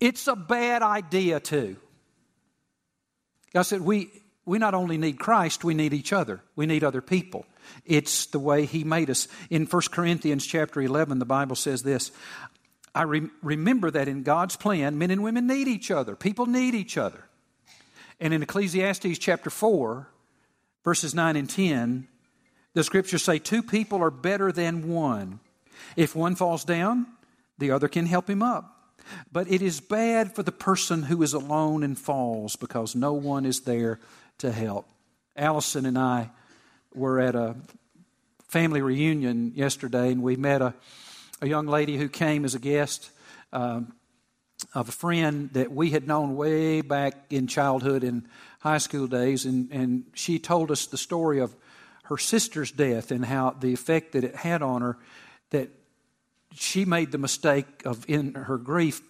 It's 0.00 0.28
a 0.28 0.36
bad 0.36 0.82
idea, 0.82 1.40
too. 1.40 1.76
I 3.54 3.62
said, 3.62 3.80
we, 3.80 4.10
we 4.44 4.58
not 4.58 4.74
only 4.74 4.98
need 4.98 5.18
Christ, 5.18 5.64
we 5.64 5.74
need 5.74 5.94
each 5.94 6.12
other. 6.12 6.40
We 6.54 6.66
need 6.66 6.84
other 6.84 7.00
people. 7.00 7.46
It's 7.84 8.26
the 8.26 8.38
way 8.38 8.66
He 8.66 8.84
made 8.84 9.10
us. 9.10 9.28
In 9.50 9.66
1 9.66 9.82
Corinthians 9.90 10.46
chapter 10.46 10.80
11, 10.80 11.18
the 11.18 11.24
Bible 11.24 11.56
says 11.56 11.82
this 11.82 12.12
I 12.94 13.02
re- 13.02 13.30
remember 13.42 13.90
that 13.90 14.08
in 14.08 14.22
God's 14.22 14.56
plan, 14.56 14.98
men 14.98 15.10
and 15.10 15.22
women 15.22 15.46
need 15.46 15.68
each 15.68 15.90
other. 15.90 16.16
People 16.16 16.46
need 16.46 16.74
each 16.74 16.96
other. 16.96 17.24
And 18.20 18.34
in 18.34 18.42
Ecclesiastes 18.42 19.18
chapter 19.18 19.50
4, 19.50 20.08
verses 20.84 21.14
9 21.14 21.36
and 21.36 21.48
10, 21.48 22.08
the 22.74 22.84
scriptures 22.84 23.22
say 23.22 23.38
two 23.38 23.62
people 23.62 24.02
are 24.02 24.10
better 24.10 24.50
than 24.50 24.88
one. 24.88 25.40
If 25.96 26.16
one 26.16 26.34
falls 26.34 26.64
down, 26.64 27.06
the 27.58 27.70
other 27.70 27.88
can 27.88 28.06
help 28.06 28.28
him 28.28 28.42
up. 28.42 28.74
But 29.32 29.50
it 29.50 29.62
is 29.62 29.80
bad 29.80 30.34
for 30.34 30.42
the 30.42 30.52
person 30.52 31.04
who 31.04 31.22
is 31.22 31.32
alone 31.32 31.82
and 31.82 31.98
falls 31.98 32.56
because 32.56 32.94
no 32.94 33.12
one 33.12 33.46
is 33.46 33.60
there 33.60 34.00
to 34.38 34.52
help. 34.52 34.86
Allison 35.36 35.86
and 35.86 35.98
I 35.98 36.30
were 36.94 37.20
at 37.20 37.34
a 37.34 37.56
family 38.48 38.82
reunion 38.82 39.52
yesterday, 39.54 40.12
and 40.12 40.22
we 40.22 40.36
met 40.36 40.62
a 40.62 40.74
a 41.40 41.46
young 41.46 41.66
lady 41.66 41.96
who 41.96 42.08
came 42.08 42.44
as 42.44 42.54
a 42.54 42.58
guest 42.58 43.10
um, 43.52 43.92
of 44.74 44.88
a 44.88 44.92
friend 44.92 45.50
that 45.52 45.70
we 45.70 45.90
had 45.90 46.06
known 46.06 46.36
way 46.36 46.80
back 46.80 47.14
in 47.30 47.46
childhood 47.46 48.02
and 48.02 48.26
high 48.60 48.78
school 48.78 49.06
days, 49.06 49.44
and, 49.44 49.70
and 49.70 50.04
she 50.14 50.38
told 50.38 50.70
us 50.70 50.86
the 50.86 50.98
story 50.98 51.38
of 51.38 51.54
her 52.04 52.18
sister's 52.18 52.72
death 52.72 53.10
and 53.10 53.24
how 53.24 53.50
the 53.50 53.72
effect 53.72 54.12
that 54.12 54.24
it 54.24 54.34
had 54.34 54.62
on 54.62 54.82
her, 54.82 54.98
that 55.50 55.68
she 56.54 56.84
made 56.84 57.12
the 57.12 57.18
mistake 57.18 57.66
of, 57.84 58.04
in 58.08 58.34
her 58.34 58.58
grief, 58.58 59.00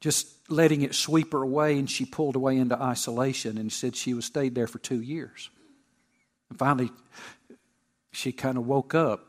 just 0.00 0.28
letting 0.48 0.82
it 0.82 0.94
sweep 0.94 1.32
her 1.32 1.42
away, 1.42 1.78
and 1.78 1.90
she 1.90 2.04
pulled 2.04 2.36
away 2.36 2.56
into 2.56 2.80
isolation 2.80 3.58
and 3.58 3.72
said 3.72 3.96
she 3.96 4.14
was 4.14 4.24
stayed 4.24 4.54
there 4.54 4.68
for 4.68 4.78
two 4.78 5.00
years. 5.00 5.50
And 6.50 6.58
finally, 6.58 6.90
she 8.12 8.32
kind 8.32 8.56
of 8.56 8.66
woke 8.66 8.94
up 8.94 9.26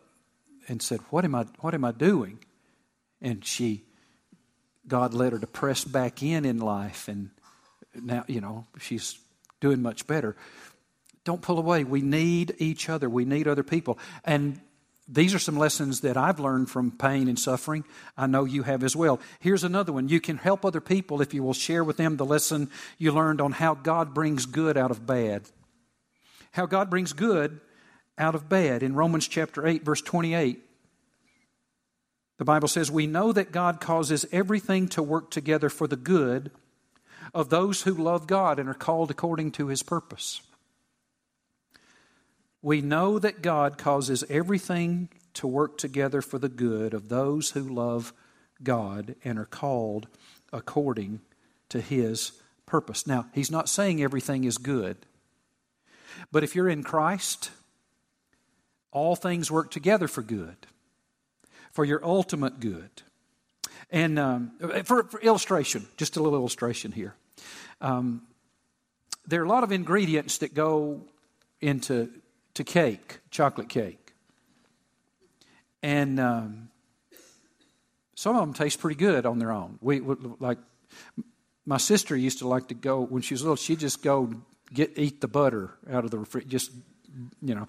and 0.67 0.81
said, 0.81 0.99
What 1.09 1.25
am 1.25 1.35
I, 1.35 1.45
what 1.59 1.73
am 1.73 1.83
I 1.85 1.91
doing? 1.91 2.39
And 3.21 3.43
she, 3.43 3.83
God 4.87 5.13
led 5.13 5.33
her 5.33 5.39
to 5.39 5.47
press 5.47 5.83
back 5.83 6.21
in 6.21 6.45
in 6.45 6.59
life, 6.59 7.07
and 7.07 7.31
now, 7.95 8.23
you 8.27 8.41
know, 8.41 8.65
she's 8.79 9.17
doing 9.59 9.81
much 9.81 10.05
better. 10.07 10.35
Don't 11.23 11.41
pull 11.41 11.57
away. 11.57 11.83
We 11.83 12.01
need 12.01 12.55
each 12.59 12.89
other, 12.89 13.09
we 13.09 13.25
need 13.25 13.47
other 13.47 13.63
people. 13.63 13.97
And 14.23 14.59
these 15.09 15.33
are 15.33 15.39
some 15.39 15.57
lessons 15.57 16.01
that 16.01 16.17
I've 16.17 16.39
learned 16.39 16.69
from 16.69 16.91
pain 16.91 17.29
and 17.29 17.39
suffering. 17.39 17.85
I 18.17 18.27
know 18.27 18.43
you 18.43 18.63
have 18.63 18.83
as 18.83 18.95
well. 18.95 19.21
Here's 19.39 19.63
another 19.63 19.93
one. 19.93 20.09
You 20.09 20.19
can 20.19 20.37
help 20.37 20.65
other 20.65 20.81
people 20.81 21.21
if 21.21 21.33
you 21.33 21.43
will 21.43 21.53
share 21.53 21.83
with 21.83 21.95
them 21.95 22.17
the 22.17 22.25
lesson 22.25 22.69
you 22.97 23.13
learned 23.13 23.39
on 23.39 23.53
how 23.53 23.73
God 23.73 24.13
brings 24.13 24.45
good 24.45 24.75
out 24.75 24.91
of 24.91 25.05
bad. 25.05 25.43
How 26.51 26.65
God 26.65 26.89
brings 26.89 27.13
good 27.13 27.59
out 28.17 28.35
of 28.35 28.49
bad. 28.49 28.83
In 28.83 28.95
Romans 28.95 29.27
chapter 29.27 29.65
8, 29.65 29.83
verse 29.83 30.01
28, 30.01 30.59
the 32.37 32.45
Bible 32.45 32.67
says, 32.67 32.91
We 32.91 33.07
know 33.07 33.31
that 33.31 33.51
God 33.51 33.79
causes 33.79 34.25
everything 34.31 34.87
to 34.89 35.03
work 35.03 35.31
together 35.31 35.69
for 35.69 35.87
the 35.87 35.95
good 35.95 36.51
of 37.33 37.49
those 37.49 37.83
who 37.83 37.93
love 37.93 38.27
God 38.27 38.59
and 38.59 38.69
are 38.69 38.73
called 38.73 39.11
according 39.11 39.51
to 39.51 39.67
his 39.67 39.83
purpose. 39.83 40.41
We 42.61 42.81
know 42.81 43.19
that 43.19 43.41
God 43.41 43.77
causes 43.77 44.23
everything 44.29 45.09
to 45.35 45.47
work 45.47 45.77
together 45.77 46.21
for 46.21 46.39
the 46.39 46.49
good 46.49 46.93
of 46.93 47.09
those 47.09 47.51
who 47.51 47.61
love 47.61 48.13
God 48.63 49.15
and 49.23 49.37
are 49.37 49.45
called 49.45 50.07
according 50.51 51.21
to 51.69 51.79
his 51.79 52.31
purpose. 52.65 53.05
Now, 53.05 53.27
he's 53.33 53.51
not 53.51 53.69
saying 53.69 54.01
everything 54.01 54.43
is 54.43 54.57
good. 54.57 54.97
But 56.31 56.43
if 56.43 56.55
you're 56.55 56.69
in 56.69 56.83
Christ, 56.83 57.51
all 58.91 59.15
things 59.15 59.51
work 59.51 59.71
together 59.71 60.07
for 60.07 60.21
good, 60.21 60.57
for 61.71 61.85
your 61.85 62.03
ultimate 62.03 62.59
good. 62.59 62.89
And 63.89 64.19
um, 64.19 64.51
for, 64.83 65.03
for, 65.03 65.19
illustration, 65.21 65.87
just 65.97 66.17
a 66.17 66.21
little 66.21 66.39
illustration 66.39 66.91
here. 66.91 67.15
Um, 67.79 68.23
there 69.27 69.41
are 69.41 69.45
a 69.45 69.49
lot 69.49 69.63
of 69.63 69.71
ingredients 69.71 70.39
that 70.39 70.53
go 70.53 71.01
into 71.61 72.09
to 72.53 72.63
cake, 72.63 73.19
chocolate 73.29 73.69
cake. 73.69 74.13
And 75.83 76.19
um, 76.19 76.69
Some 78.17 78.35
of 78.35 78.41
them 78.41 78.53
taste 78.55 78.79
pretty 78.79 78.95
good 78.95 79.27
on 79.27 79.37
their 79.37 79.51
own. 79.51 79.77
We, 79.79 80.01
we 80.01 80.15
like 80.39 80.57
my 81.67 81.77
sister 81.77 82.15
used 82.15 82.39
to 82.39 82.47
like 82.47 82.69
to 82.69 82.73
go 82.73 83.01
when 83.01 83.21
she 83.21 83.35
was 83.35 83.43
little. 83.43 83.55
She'd 83.55 83.79
just 83.79 84.01
go 84.01 84.33
get 84.73 84.97
eat 84.97 85.21
the 85.21 85.27
butter 85.27 85.71
out 85.91 86.05
of 86.05 86.11
the 86.11 86.19
refrigerator. 86.19 86.49
Just 86.49 86.71
you 87.41 87.55
know, 87.55 87.67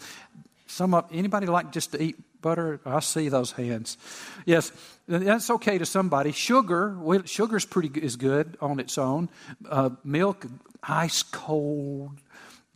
some 0.66 0.94
of 0.94 1.06
anybody 1.12 1.46
like 1.46 1.72
just 1.72 1.92
to 1.92 2.02
eat 2.02 2.16
butter? 2.40 2.80
I 2.84 3.00
see 3.00 3.28
those 3.28 3.52
hands. 3.52 3.98
Yes, 4.46 4.72
that's 5.06 5.50
okay 5.50 5.78
to 5.78 5.86
somebody. 5.86 6.32
Sugar, 6.32 6.96
well, 6.98 7.22
sugar's 7.24 7.64
pretty 7.64 8.00
is 8.00 8.16
good 8.16 8.56
on 8.60 8.80
its 8.80 8.98
own. 8.98 9.28
Uh, 9.68 9.90
milk, 10.04 10.46
ice 10.82 11.22
cold 11.22 12.20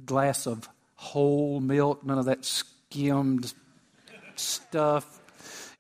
glass 0.05 0.47
of 0.47 0.69
whole 0.97 1.61
milk, 1.61 2.05
none 2.05 2.19
of 2.19 2.27
that 2.27 2.45
skimmed 2.45 3.53
stuff. 4.37 5.21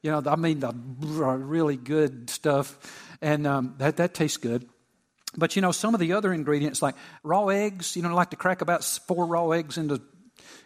You 0.02 0.10
know, 0.10 0.22
I 0.26 0.36
mean 0.36 0.60
the 0.60 0.74
really 1.00 1.76
good 1.76 2.28
stuff, 2.28 2.76
and 3.20 3.46
um, 3.46 3.74
that 3.78 3.96
that 3.98 4.14
tastes 4.14 4.36
good. 4.36 4.68
But 5.36 5.56
you 5.56 5.62
know, 5.62 5.72
some 5.72 5.94
of 5.94 6.00
the 6.00 6.12
other 6.12 6.32
ingredients, 6.32 6.82
like 6.82 6.94
raw 7.22 7.48
eggs, 7.48 7.96
you 7.96 8.02
know, 8.02 8.10
I 8.10 8.12
like 8.12 8.30
to 8.30 8.36
crack 8.36 8.60
about 8.60 8.84
four 8.84 9.26
raw 9.26 9.50
eggs 9.50 9.78
into 9.78 10.00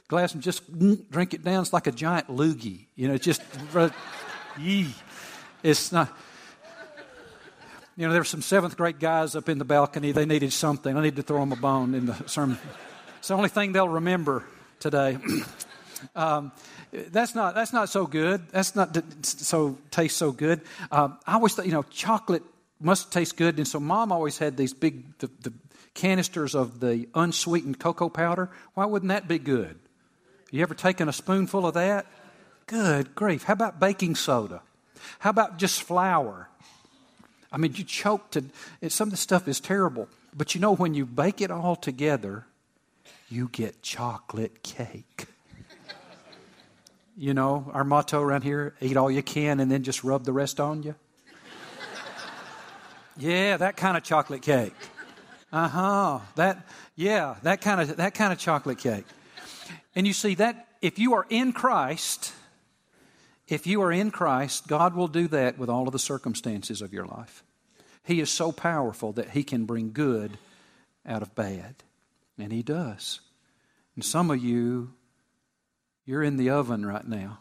glass 0.08 0.34
and 0.34 0.42
just 0.42 0.62
drink 1.10 1.34
it 1.34 1.44
down. 1.44 1.62
It's 1.62 1.72
like 1.72 1.86
a 1.86 1.92
giant 1.92 2.28
loogie. 2.28 2.86
You 2.94 3.08
know, 3.08 3.14
it's 3.14 3.24
just, 3.24 3.42
yee. 4.58 4.88
It's 5.62 5.92
not. 5.92 6.16
You 7.96 8.06
know, 8.06 8.12
there 8.12 8.20
were 8.20 8.24
some 8.24 8.42
seventh 8.42 8.76
grade 8.76 9.00
guys 9.00 9.34
up 9.34 9.48
in 9.48 9.58
the 9.58 9.64
balcony. 9.64 10.12
They 10.12 10.26
needed 10.26 10.52
something. 10.52 10.94
I 10.96 11.02
need 11.02 11.16
to 11.16 11.22
throw 11.22 11.40
them 11.40 11.52
a 11.52 11.56
bone 11.56 11.94
in 11.94 12.06
the 12.06 12.28
sermon. 12.28 12.58
It's 13.18 13.28
the 13.28 13.34
only 13.34 13.48
thing 13.48 13.72
they'll 13.72 13.88
remember 13.88 14.44
today. 14.80 15.16
um, 16.16 16.52
that's 16.92 17.34
not 17.34 17.54
that's 17.54 17.72
not 17.72 17.88
so 17.88 18.06
good. 18.06 18.48
That's 18.50 18.76
not 18.76 18.96
so 19.22 19.78
taste 19.90 20.18
so 20.18 20.30
good. 20.30 20.60
Um, 20.90 21.18
I 21.26 21.34
always 21.34 21.54
thought 21.54 21.66
you 21.66 21.72
know 21.72 21.84
chocolate 21.84 22.42
must 22.80 23.12
taste 23.12 23.36
good, 23.36 23.56
and 23.56 23.66
so 23.66 23.80
mom 23.80 24.12
always 24.12 24.38
had 24.38 24.56
these 24.56 24.74
big 24.74 25.18
the, 25.18 25.30
the 25.40 25.52
canisters 25.94 26.54
of 26.54 26.80
the 26.80 27.08
unsweetened 27.14 27.78
cocoa 27.78 28.08
powder. 28.08 28.50
Why 28.74 28.84
wouldn't 28.84 29.08
that 29.08 29.26
be 29.26 29.38
good? 29.38 29.78
You 30.50 30.62
ever 30.62 30.74
taken 30.74 31.08
a 31.08 31.12
spoonful 31.12 31.66
of 31.66 31.74
that? 31.74 32.06
Good 32.66 33.14
grief. 33.14 33.44
How 33.44 33.54
about 33.54 33.80
baking 33.80 34.14
soda? 34.14 34.62
How 35.18 35.30
about 35.30 35.58
just 35.58 35.82
flour? 35.82 36.48
I 37.50 37.58
mean, 37.58 37.74
you 37.74 37.84
choke 37.84 38.30
to 38.32 38.44
some 38.88 39.08
of 39.08 39.12
the 39.12 39.16
stuff 39.16 39.48
is 39.48 39.60
terrible. 39.60 40.08
But 40.36 40.54
you 40.54 40.60
know, 40.60 40.74
when 40.74 40.94
you 40.94 41.06
bake 41.06 41.40
it 41.40 41.50
all 41.50 41.76
together, 41.76 42.44
you 43.28 43.48
get 43.50 43.82
chocolate 43.82 44.62
cake. 44.62 45.26
you 47.16 47.32
know, 47.32 47.70
our 47.72 47.84
motto 47.84 48.20
around 48.20 48.42
here 48.42 48.74
eat 48.80 48.96
all 48.96 49.10
you 49.10 49.22
can 49.22 49.60
and 49.60 49.70
then 49.70 49.82
just 49.82 50.04
rub 50.04 50.24
the 50.24 50.32
rest 50.32 50.60
on 50.60 50.82
you. 50.82 50.94
Yeah, 53.18 53.56
that 53.56 53.76
kind 53.76 53.96
of 53.96 54.02
chocolate 54.02 54.42
cake. 54.42 54.74
Uh 55.52 55.68
huh. 55.68 56.18
That, 56.34 56.66
yeah, 56.96 57.36
that 57.42 57.60
kind 57.60 57.80
of 57.80 57.96
that 57.96 58.14
kind 58.14 58.32
of 58.32 58.38
chocolate 58.38 58.78
cake. 58.78 59.04
And 59.94 60.06
you 60.06 60.12
see 60.12 60.34
that 60.34 60.68
if 60.82 60.98
you 60.98 61.14
are 61.14 61.26
in 61.30 61.52
Christ, 61.52 62.32
if 63.48 63.66
you 63.66 63.80
are 63.82 63.92
in 63.92 64.10
Christ, 64.10 64.66
God 64.66 64.94
will 64.94 65.08
do 65.08 65.28
that 65.28 65.58
with 65.58 65.70
all 65.70 65.86
of 65.86 65.92
the 65.92 65.98
circumstances 65.98 66.82
of 66.82 66.92
your 66.92 67.06
life. 67.06 67.42
He 68.04 68.20
is 68.20 68.30
so 68.30 68.52
powerful 68.52 69.12
that 69.12 69.30
He 69.30 69.42
can 69.42 69.64
bring 69.64 69.92
good 69.92 70.38
out 71.04 71.22
of 71.22 71.34
bad. 71.34 71.76
And 72.38 72.52
He 72.52 72.62
does. 72.62 73.20
And 73.94 74.04
some 74.04 74.30
of 74.30 74.42
you, 74.42 74.92
you're 76.04 76.22
in 76.22 76.36
the 76.36 76.50
oven 76.50 76.84
right 76.84 77.06
now. 77.06 77.38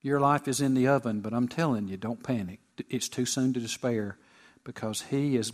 Your 0.00 0.20
life 0.20 0.46
is 0.46 0.60
in 0.60 0.74
the 0.74 0.86
oven, 0.86 1.20
but 1.20 1.32
I'm 1.32 1.48
telling 1.48 1.88
you, 1.88 1.96
don't 1.96 2.22
panic. 2.22 2.60
It's 2.88 3.08
too 3.08 3.26
soon 3.26 3.52
to 3.54 3.60
despair 3.60 4.16
because 4.64 5.02
He 5.02 5.36
is 5.36 5.52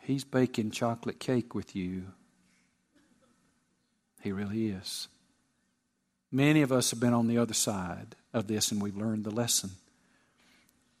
He's 0.00 0.24
baking 0.24 0.72
chocolate 0.72 1.20
cake 1.20 1.54
with 1.54 1.76
you 1.76 2.06
he 4.22 4.30
really 4.30 4.68
is. 4.68 5.08
Many 6.30 6.62
of 6.62 6.72
us 6.72 6.92
have 6.92 7.00
been 7.00 7.12
on 7.12 7.26
the 7.26 7.38
other 7.38 7.54
side 7.54 8.14
of 8.32 8.46
this 8.46 8.70
and 8.70 8.80
we've 8.80 8.96
learned 8.96 9.24
the 9.24 9.30
lesson. 9.30 9.70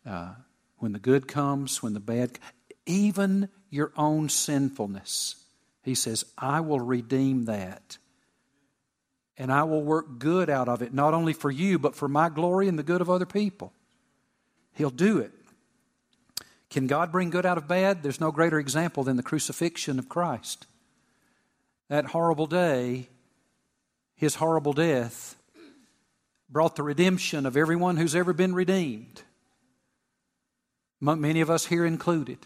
Uh, 0.04 0.34
when 0.78 0.92
the 0.92 0.98
good 0.98 1.28
comes, 1.28 1.82
when 1.82 1.94
the 1.94 2.00
bad, 2.00 2.38
even 2.84 3.48
your 3.70 3.92
own 3.96 4.28
sinfulness, 4.28 5.36
he 5.82 5.94
says, 5.94 6.24
I 6.36 6.60
will 6.60 6.80
redeem 6.80 7.44
that. 7.44 7.96
And 9.38 9.50
I 9.52 9.62
will 9.62 9.82
work 9.82 10.18
good 10.18 10.50
out 10.50 10.68
of 10.68 10.82
it, 10.82 10.92
not 10.92 11.14
only 11.14 11.32
for 11.32 11.50
you, 11.50 11.78
but 11.78 11.94
for 11.94 12.08
my 12.08 12.28
glory 12.28 12.68
and 12.68 12.78
the 12.78 12.82
good 12.82 13.00
of 13.00 13.08
other 13.08 13.24
people. 13.24 13.72
He'll 14.74 14.90
do 14.90 15.18
it. 15.18 15.32
Can 16.70 16.86
God 16.86 17.12
bring 17.12 17.30
good 17.30 17.44
out 17.44 17.58
of 17.58 17.68
bad? 17.68 18.02
There's 18.02 18.20
no 18.20 18.30
greater 18.30 18.58
example 18.58 19.04
than 19.04 19.16
the 19.16 19.22
crucifixion 19.22 19.98
of 19.98 20.08
Christ. 20.08 20.66
That 21.88 22.06
horrible 22.06 22.46
day 22.46 23.08
his 24.22 24.36
horrible 24.36 24.72
death 24.72 25.34
brought 26.48 26.76
the 26.76 26.82
redemption 26.84 27.44
of 27.44 27.56
everyone 27.56 27.96
who's 27.96 28.14
ever 28.14 28.32
been 28.32 28.54
redeemed, 28.54 29.22
many 31.00 31.40
of 31.40 31.50
us 31.50 31.66
here 31.66 31.84
included. 31.84 32.38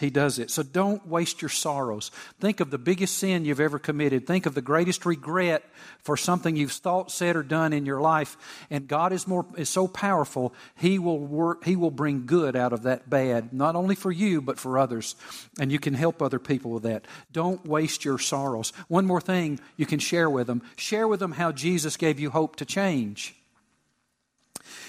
He 0.00 0.10
does 0.10 0.40
it. 0.40 0.50
So 0.50 0.64
don't 0.64 1.06
waste 1.06 1.40
your 1.40 1.48
sorrows. 1.48 2.10
Think 2.40 2.58
of 2.58 2.70
the 2.70 2.78
biggest 2.78 3.16
sin 3.16 3.44
you've 3.44 3.60
ever 3.60 3.78
committed. 3.78 4.26
Think 4.26 4.44
of 4.44 4.54
the 4.54 4.60
greatest 4.60 5.06
regret 5.06 5.64
for 6.00 6.16
something 6.16 6.56
you've 6.56 6.72
thought, 6.72 7.12
said, 7.12 7.36
or 7.36 7.44
done 7.44 7.72
in 7.72 7.86
your 7.86 8.00
life. 8.00 8.36
And 8.70 8.88
God 8.88 9.12
is 9.12 9.28
more 9.28 9.46
is 9.56 9.68
so 9.68 9.86
powerful. 9.86 10.52
He 10.74 10.98
will 10.98 11.20
work. 11.20 11.64
He 11.64 11.76
will 11.76 11.92
bring 11.92 12.26
good 12.26 12.56
out 12.56 12.72
of 12.72 12.82
that 12.82 13.08
bad, 13.08 13.52
not 13.52 13.76
only 13.76 13.94
for 13.94 14.10
you 14.10 14.40
but 14.42 14.58
for 14.58 14.78
others. 14.78 15.14
And 15.60 15.70
you 15.70 15.78
can 15.78 15.94
help 15.94 16.20
other 16.20 16.40
people 16.40 16.72
with 16.72 16.82
that. 16.82 17.06
Don't 17.30 17.64
waste 17.64 18.04
your 18.04 18.18
sorrows. 18.18 18.72
One 18.88 19.06
more 19.06 19.20
thing 19.20 19.60
you 19.76 19.86
can 19.86 20.00
share 20.00 20.28
with 20.28 20.48
them. 20.48 20.62
Share 20.76 21.06
with 21.06 21.20
them 21.20 21.32
how 21.32 21.52
Jesus 21.52 21.96
gave 21.96 22.18
you 22.18 22.30
hope 22.30 22.56
to 22.56 22.64
change. 22.64 23.36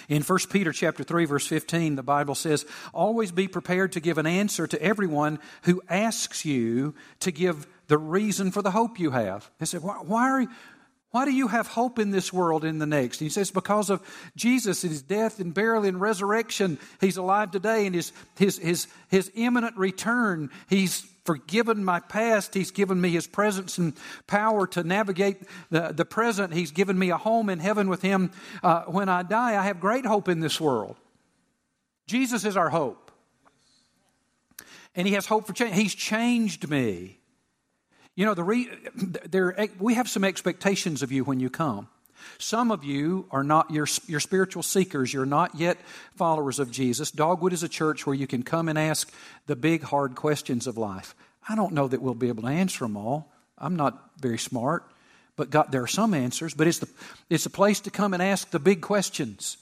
In 0.09 0.21
1 0.21 0.39
Peter 0.49 0.71
chapter 0.71 1.03
3 1.03 1.25
verse 1.25 1.47
15, 1.47 1.95
the 1.95 2.03
Bible 2.03 2.35
says, 2.35 2.65
"Always 2.93 3.31
be 3.31 3.47
prepared 3.47 3.91
to 3.93 3.99
give 3.99 4.17
an 4.17 4.27
answer 4.27 4.67
to 4.67 4.81
everyone 4.81 5.39
who 5.63 5.81
asks 5.89 6.45
you 6.45 6.95
to 7.19 7.31
give 7.31 7.67
the 7.87 7.97
reason 7.97 8.51
for 8.51 8.61
the 8.61 8.71
hope 8.71 8.99
you 8.99 9.11
have." 9.11 9.49
They 9.59 9.65
said, 9.65 9.83
"Why, 9.83 9.95
why 9.95 10.29
are 10.29 10.47
why 11.15 11.23
do 11.23 11.31
you 11.31 11.47
have 11.47 11.67
hope 11.67 11.97
in 11.97 12.11
this 12.11 12.33
world 12.33 12.65
in 12.65 12.77
the 12.77 12.85
next? 12.85 13.21
And 13.21 13.27
he 13.27 13.31
says, 13.31 13.49
because 13.49 13.89
of 13.89 14.01
Jesus 14.35 14.83
and 14.83 14.91
his 14.91 15.01
death 15.01 15.39
and 15.39 15.53
burial 15.53 15.85
and 15.85 16.01
resurrection, 16.01 16.77
he's 16.99 17.15
alive 17.15 17.51
today 17.51 17.85
and 17.85 17.95
his, 17.95 18.11
his, 18.37 18.57
his, 18.57 18.87
his 19.07 19.31
imminent 19.33 19.77
return. 19.77 20.49
He's 20.67 21.07
forgiven 21.25 21.83
my 21.83 21.99
past. 21.99 22.53
He's 22.53 22.71
given 22.71 23.01
me 23.01 23.09
His 23.09 23.27
presence 23.27 23.77
and 23.77 23.93
power 24.27 24.67
to 24.67 24.83
navigate 24.83 25.37
the, 25.69 25.91
the 25.91 26.05
present. 26.05 26.53
He's 26.53 26.71
given 26.71 26.97
me 26.97 27.09
a 27.09 27.17
home 27.17 27.49
in 27.49 27.59
heaven 27.59 27.89
with 27.89 28.01
Him. 28.01 28.31
Uh, 28.63 28.83
when 28.83 29.09
I 29.09 29.23
die, 29.23 29.59
I 29.59 29.63
have 29.63 29.79
great 29.79 30.05
hope 30.05 30.29
in 30.29 30.39
this 30.39 30.61
world. 30.61 30.95
Jesus 32.07 32.45
is 32.45 32.55
our 32.55 32.69
hope. 32.69 33.11
And 34.95 35.07
He 35.07 35.15
has 35.15 35.25
hope 35.25 35.47
for 35.47 35.53
change. 35.53 35.75
He's 35.75 35.95
changed 35.95 36.69
me. 36.69 37.19
You 38.15 38.25
know, 38.25 38.33
the 38.33 38.43
re, 38.43 38.69
there, 39.25 39.67
we 39.77 39.95
have 39.95 40.07
some 40.07 40.23
expectations 40.23 41.03
of 41.03 41.11
you 41.11 41.25
when 41.25 41.41
you 41.41 41.49
come. 41.49 41.89
Some 42.37 42.71
of 42.71 42.83
you 42.83 43.27
are 43.31 43.43
not 43.43 43.71
your, 43.71 43.87
your 44.07 44.19
spiritual 44.19 44.63
seekers. 44.63 45.13
You're 45.13 45.25
not 45.25 45.55
yet 45.55 45.77
followers 46.15 46.59
of 46.59 46.71
Jesus. 46.71 47.11
Dogwood 47.11 47.53
is 47.53 47.63
a 47.63 47.69
church 47.69 48.05
where 48.05 48.15
you 48.15 48.27
can 48.27 48.43
come 48.43 48.69
and 48.69 48.77
ask 48.77 49.11
the 49.47 49.55
big, 49.55 49.83
hard 49.83 50.15
questions 50.15 50.67
of 50.67 50.77
life. 50.77 51.15
I 51.47 51.55
don't 51.55 51.73
know 51.73 51.87
that 51.87 52.01
we'll 52.01 52.15
be 52.15 52.27
able 52.27 52.43
to 52.43 52.49
answer 52.49 52.85
them 52.85 52.97
all. 52.97 53.31
I'm 53.57 53.75
not 53.75 54.11
very 54.19 54.37
smart, 54.37 54.83
but 55.35 55.49
God, 55.49 55.71
there 55.71 55.83
are 55.83 55.87
some 55.87 56.13
answers. 56.13 56.53
But 56.53 56.67
it's 56.67 56.79
the 56.79 56.89
it's 57.29 57.45
a 57.45 57.49
place 57.49 57.79
to 57.81 57.91
come 57.91 58.13
and 58.13 58.21
ask 58.21 58.49
the 58.49 58.59
big 58.59 58.81
questions 58.81 59.57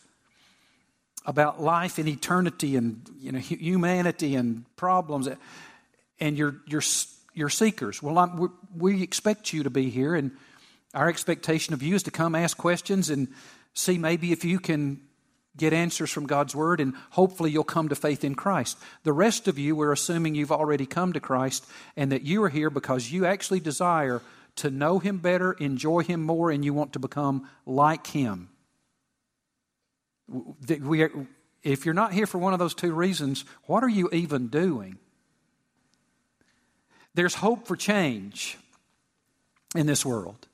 about 1.25 1.61
life 1.61 1.97
and 1.97 2.07
eternity 2.07 2.75
and 2.75 3.01
you 3.19 3.31
know 3.31 3.39
humanity 3.39 4.35
and 4.35 4.65
problems. 4.75 5.27
And 6.19 6.37
you're 6.37 6.55
you're 6.65 6.83
you're 7.33 7.49
seekers. 7.49 8.01
Well, 8.01 8.17
I'm, 8.17 8.51
we 8.75 9.01
expect 9.03 9.53
you 9.53 9.63
to 9.63 9.69
be 9.69 9.89
here 9.89 10.15
and 10.15 10.31
our 10.93 11.10
expectation 11.10 11.73
of 11.73 11.82
you 11.82 11.95
is 11.95 12.03
to 12.03 12.12
come 12.12 12.36
ask 12.36 12.58
questions 12.58 13.10
and 13.10 13.27
see 13.73 13.97
maybe 13.97 14.32
if 14.32 14.45
you 14.45 14.60
can 14.60 15.01
get 15.56 15.73
answers 15.73 16.12
from 16.12 16.25
God's 16.25 16.56
Word, 16.56 16.79
and 16.79 16.93
hopefully 17.12 17.51
you'll 17.51 17.63
come 17.63 17.89
to 17.89 17.95
faith 17.95 18.23
in 18.23 18.36
Christ. 18.36 18.77
The 19.03 19.13
rest 19.13 19.47
of 19.47 19.60
you, 19.60 19.75
we're 19.75 19.91
assuming 19.91 20.36
you've 20.36 20.51
already 20.51 20.86
come 20.86 21.13
to 21.13 21.19
Christ 21.19 21.65
and 21.95 22.12
that 22.12 22.23
you 22.23 22.43
are 22.43 22.49
here 22.49 22.69
because 22.69 23.12
you 23.12 23.25
actually 23.25 23.60
desire 23.60 24.21
to 24.58 24.69
know 24.69 24.99
Him 24.99 25.17
better, 25.17 25.53
enjoy 25.53 26.03
Him 26.03 26.23
more, 26.23 26.49
and 26.49 26.65
you 26.65 26.73
want 26.73 26.93
to 26.93 26.99
become 26.99 27.47
like 27.65 28.08
Him. 28.08 28.49
We 30.27 31.08
if 31.62 31.86
you're 31.86 31.93
not 31.93 32.13
here 32.13 32.27
for 32.27 32.39
one 32.39 32.53
of 32.53 32.60
those 32.60 32.73
two 32.73 32.91
reasons, 32.93 33.45
what 33.65 33.84
are 33.84 33.89
you 33.89 34.10
even 34.12 34.47
doing? 34.47 34.97
There's 37.13 37.36
hope 37.36 37.67
for 37.67 37.75
change 37.75 38.58
in 39.75 39.86
this 39.86 40.06
world. 40.06 40.47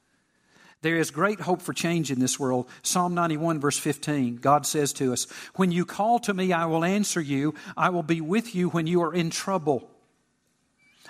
There 0.81 0.97
is 0.97 1.11
great 1.11 1.41
hope 1.41 1.61
for 1.61 1.73
change 1.73 2.09
in 2.09 2.19
this 2.19 2.39
world. 2.39 2.69
Psalm 2.83 3.13
91, 3.13 3.59
verse 3.59 3.77
15, 3.77 4.37
God 4.37 4.65
says 4.65 4.93
to 4.93 5.11
us, 5.11 5.27
When 5.55 5.71
you 5.71 5.85
call 5.85 6.19
to 6.19 6.33
me, 6.33 6.53
I 6.53 6.65
will 6.65 6.85
answer 6.85 7.19
you. 7.19 7.53
I 7.75 7.89
will 7.89 8.03
be 8.03 8.21
with 8.21 8.55
you 8.55 8.69
when 8.69 8.87
you 8.87 9.03
are 9.03 9.13
in 9.13 9.29
trouble. 9.29 9.89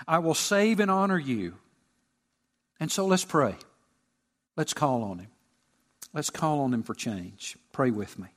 I 0.08 0.20
will 0.20 0.34
save 0.34 0.80
and 0.80 0.90
honor 0.90 1.20
you. 1.20 1.56
And 2.80 2.92
so 2.92 3.06
let's 3.06 3.26
pray. 3.26 3.56
Let's 4.56 4.74
call 4.74 5.04
on 5.04 5.20
Him. 5.20 5.30
Let's 6.14 6.32
call 6.32 6.62
on 6.62 6.74
Him 6.74 6.82
for 6.82 6.96
change. 6.96 7.56
Pray 7.72 7.92
with 7.92 8.18
me. 8.18 8.30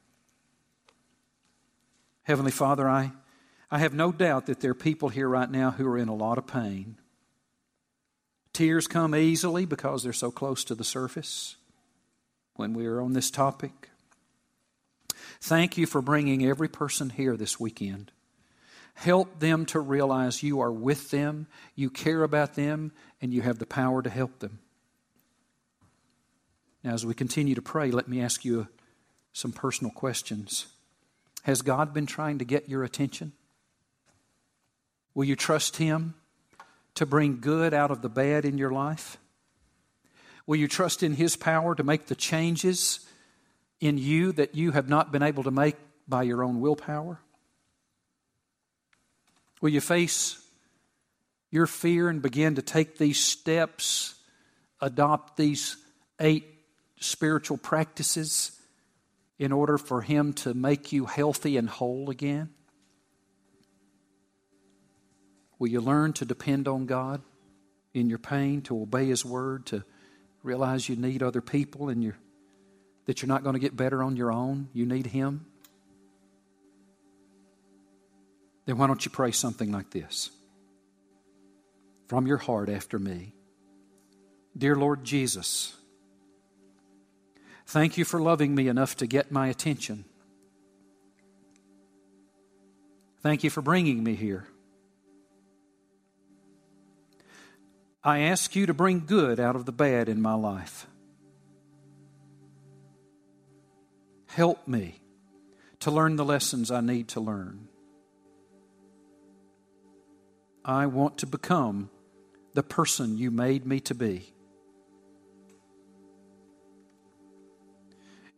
Heavenly 2.24 2.52
Father, 2.52 2.88
I, 2.88 3.12
I 3.70 3.78
have 3.78 3.94
no 3.94 4.12
doubt 4.12 4.46
that 4.46 4.60
there 4.60 4.72
are 4.72 4.74
people 4.74 5.08
here 5.08 5.28
right 5.28 5.50
now 5.50 5.70
who 5.70 5.86
are 5.88 5.98
in 5.98 6.08
a 6.08 6.14
lot 6.14 6.36
of 6.36 6.46
pain. 6.46 6.98
Tears 8.52 8.86
come 8.86 9.14
easily 9.14 9.64
because 9.64 10.02
they're 10.02 10.12
so 10.12 10.30
close 10.30 10.64
to 10.64 10.74
the 10.74 10.84
surface 10.84 11.56
when 12.54 12.74
we 12.74 12.86
are 12.86 13.00
on 13.00 13.14
this 13.14 13.30
topic. 13.30 13.90
Thank 15.40 15.78
you 15.78 15.86
for 15.86 16.02
bringing 16.02 16.44
every 16.46 16.68
person 16.68 17.10
here 17.10 17.36
this 17.36 17.58
weekend. 17.58 18.12
Help 18.94 19.40
them 19.40 19.64
to 19.66 19.80
realize 19.80 20.42
you 20.42 20.60
are 20.60 20.70
with 20.70 21.10
them, 21.10 21.46
you 21.74 21.88
care 21.88 22.22
about 22.22 22.54
them, 22.54 22.92
and 23.20 23.32
you 23.32 23.40
have 23.40 23.58
the 23.58 23.66
power 23.66 24.02
to 24.02 24.10
help 24.10 24.38
them. 24.40 24.58
Now, 26.84 26.92
as 26.92 27.06
we 27.06 27.14
continue 27.14 27.54
to 27.54 27.62
pray, 27.62 27.90
let 27.90 28.08
me 28.08 28.20
ask 28.20 28.44
you 28.44 28.68
some 29.32 29.52
personal 29.52 29.92
questions. 29.92 30.66
Has 31.44 31.62
God 31.62 31.94
been 31.94 32.06
trying 32.06 32.38
to 32.38 32.44
get 32.44 32.68
your 32.68 32.84
attention? 32.84 33.32
Will 35.14 35.24
you 35.24 35.36
trust 35.36 35.76
Him 35.76 36.14
to 36.94 37.06
bring 37.06 37.40
good 37.40 37.74
out 37.74 37.90
of 37.90 38.02
the 38.02 38.08
bad 38.08 38.44
in 38.44 38.58
your 38.58 38.70
life? 38.70 39.16
Will 40.46 40.56
you 40.56 40.68
trust 40.68 41.02
in 41.02 41.14
His 41.14 41.36
power 41.36 41.74
to 41.74 41.82
make 41.82 42.06
the 42.06 42.14
changes 42.14 43.00
in 43.80 43.98
you 43.98 44.32
that 44.32 44.54
you 44.54 44.72
have 44.72 44.88
not 44.88 45.12
been 45.12 45.22
able 45.22 45.44
to 45.44 45.50
make 45.50 45.76
by 46.06 46.22
your 46.22 46.42
own 46.42 46.60
willpower? 46.60 47.20
Will 49.60 49.70
you 49.70 49.80
face 49.80 50.44
your 51.50 51.66
fear 51.66 52.08
and 52.08 52.20
begin 52.20 52.56
to 52.56 52.62
take 52.62 52.98
these 52.98 53.20
steps, 53.20 54.14
adopt 54.80 55.36
these 55.36 55.76
eight 56.18 56.46
spiritual 56.98 57.58
practices 57.58 58.58
in 59.38 59.52
order 59.52 59.78
for 59.78 60.02
Him 60.02 60.32
to 60.32 60.54
make 60.54 60.92
you 60.92 61.06
healthy 61.06 61.56
and 61.56 61.68
whole 61.68 62.10
again? 62.10 62.50
Will 65.62 65.68
you 65.68 65.80
learn 65.80 66.12
to 66.14 66.24
depend 66.24 66.66
on 66.66 66.86
God 66.86 67.22
in 67.94 68.08
your 68.08 68.18
pain, 68.18 68.62
to 68.62 68.82
obey 68.82 69.06
His 69.06 69.24
word, 69.24 69.64
to 69.66 69.84
realize 70.42 70.88
you 70.88 70.96
need 70.96 71.22
other 71.22 71.40
people 71.40 71.88
and 71.88 72.02
you're, 72.02 72.18
that 73.06 73.22
you're 73.22 73.28
not 73.28 73.44
going 73.44 73.52
to 73.52 73.60
get 73.60 73.76
better 73.76 74.02
on 74.02 74.16
your 74.16 74.32
own? 74.32 74.70
You 74.72 74.86
need 74.86 75.06
Him? 75.06 75.46
Then 78.66 78.76
why 78.76 78.88
don't 78.88 79.04
you 79.04 79.12
pray 79.12 79.30
something 79.30 79.70
like 79.70 79.90
this? 79.90 80.30
From 82.08 82.26
your 82.26 82.38
heart 82.38 82.68
after 82.68 82.98
me. 82.98 83.32
Dear 84.58 84.74
Lord 84.74 85.04
Jesus, 85.04 85.76
thank 87.68 87.96
you 87.96 88.04
for 88.04 88.20
loving 88.20 88.52
me 88.52 88.66
enough 88.66 88.96
to 88.96 89.06
get 89.06 89.30
my 89.30 89.46
attention. 89.46 90.06
Thank 93.20 93.44
you 93.44 93.50
for 93.50 93.62
bringing 93.62 94.02
me 94.02 94.16
here. 94.16 94.48
I 98.04 98.20
ask 98.20 98.56
you 98.56 98.66
to 98.66 98.74
bring 98.74 99.06
good 99.06 99.38
out 99.38 99.54
of 99.54 99.64
the 99.64 99.72
bad 99.72 100.08
in 100.08 100.20
my 100.20 100.34
life. 100.34 100.88
Help 104.26 104.66
me 104.66 105.00
to 105.80 105.90
learn 105.90 106.16
the 106.16 106.24
lessons 106.24 106.70
I 106.70 106.80
need 106.80 107.08
to 107.08 107.20
learn. 107.20 107.68
I 110.64 110.86
want 110.86 111.18
to 111.18 111.26
become 111.26 111.90
the 112.54 112.62
person 112.62 113.18
you 113.18 113.30
made 113.30 113.66
me 113.66 113.78
to 113.80 113.94
be. 113.94 114.32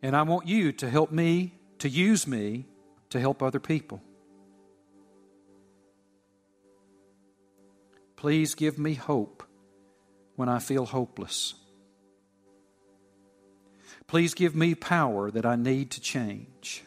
And 0.03 0.15
I 0.15 0.21
want 0.21 0.47
you 0.47 0.71
to 0.73 0.89
help 0.89 1.11
me, 1.11 1.55
to 1.79 1.89
use 1.89 2.27
me 2.27 2.65
to 3.09 3.19
help 3.19 3.41
other 3.41 3.59
people. 3.59 4.01
Please 8.15 8.53
give 8.53 8.77
me 8.77 8.93
hope 8.93 9.43
when 10.35 10.49
I 10.49 10.59
feel 10.59 10.85
hopeless. 10.85 11.55
Please 14.07 14.33
give 14.33 14.55
me 14.55 14.75
power 14.75 15.31
that 15.31 15.45
I 15.45 15.55
need 15.55 15.91
to 15.91 16.01
change. 16.01 16.83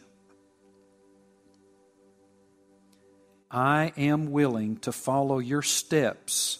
I 3.51 3.93
am 3.97 4.31
willing 4.31 4.77
to 4.77 4.91
follow 4.91 5.39
your 5.39 5.61
steps 5.61 6.59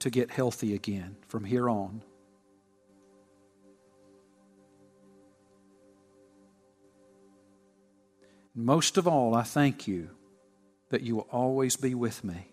to 0.00 0.10
get 0.10 0.30
healthy 0.30 0.74
again 0.74 1.16
from 1.28 1.44
here 1.44 1.68
on. 1.68 2.02
Most 8.54 8.96
of 8.96 9.06
all, 9.06 9.36
I 9.36 9.44
thank 9.44 9.86
you 9.86 10.10
that 10.90 11.02
you 11.02 11.14
will 11.14 11.28
always 11.30 11.76
be 11.76 11.94
with 11.94 12.24
me. 12.24 12.48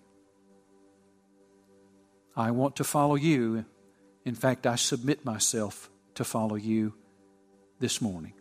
I 2.35 2.51
want 2.51 2.77
to 2.77 2.83
follow 2.83 3.15
you. 3.15 3.65
In 4.25 4.35
fact, 4.35 4.67
I 4.67 4.75
submit 4.75 5.23
myself 5.23 5.89
to 6.15 6.23
follow 6.23 6.55
you 6.55 6.93
this 7.79 8.01
morning. 8.01 8.33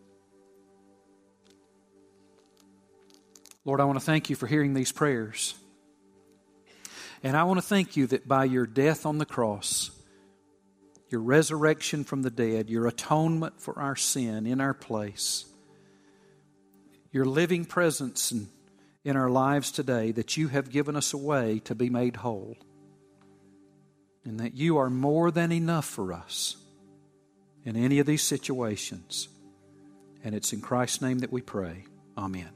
Lord, 3.65 3.81
I 3.81 3.85
want 3.85 3.99
to 3.99 4.05
thank 4.05 4.29
you 4.31 4.37
for 4.37 4.47
hearing 4.47 4.75
these 4.75 4.93
prayers. 4.93 5.55
And 7.23 7.37
I 7.37 7.45
want 7.45 7.59
to 7.59 7.67
thank 7.67 7.97
you 7.97 8.07
that 8.09 8.29
by 8.29 8.45
your 8.45 8.67
death 8.67 9.07
on 9.07 9.19
the 9.19 9.25
cross, 9.25 9.91
your 11.09 11.23
resurrection 11.23 12.05
from 12.05 12.23
the 12.23 12.31
dead, 12.31 12.69
your 12.69 12.87
atonement 12.87 13.61
for 13.61 13.79
our 13.79 13.97
sin 13.97 14.47
in 14.47 14.61
our 14.61 14.75
place, 14.75 15.47
your 17.13 17.25
living 17.25 17.65
presence 17.65 18.33
in, 19.05 19.17
our 19.17 19.31
lives 19.31 19.71
today, 19.71 20.13
that 20.13 20.37
you 20.37 20.49
have 20.49 20.71
given 20.71 20.97
us 20.97 21.15
a 21.15 21.19
way 21.19 21.61
to 21.61 21.75
be 21.75 21.89
made 21.89 22.17
whole 22.17 22.57
and 24.25 24.41
that 24.41 24.55
you 24.55 24.79
are 24.79 24.91
more 24.91 25.31
than 25.31 25.53
enough 25.53 25.85
for 25.85 26.13
us 26.13 26.57
in 27.65 27.77
any 27.77 27.99
of 27.99 28.07
these 28.07 28.23
situations. 28.23 29.29
And 30.23 30.35
it's 30.35 30.53
in 30.53 30.61
Christ's 30.61 31.03
name 31.03 31.19
that 31.19 31.33
we 31.33 31.43
pray. 31.43 31.85
Amen. 32.17 32.51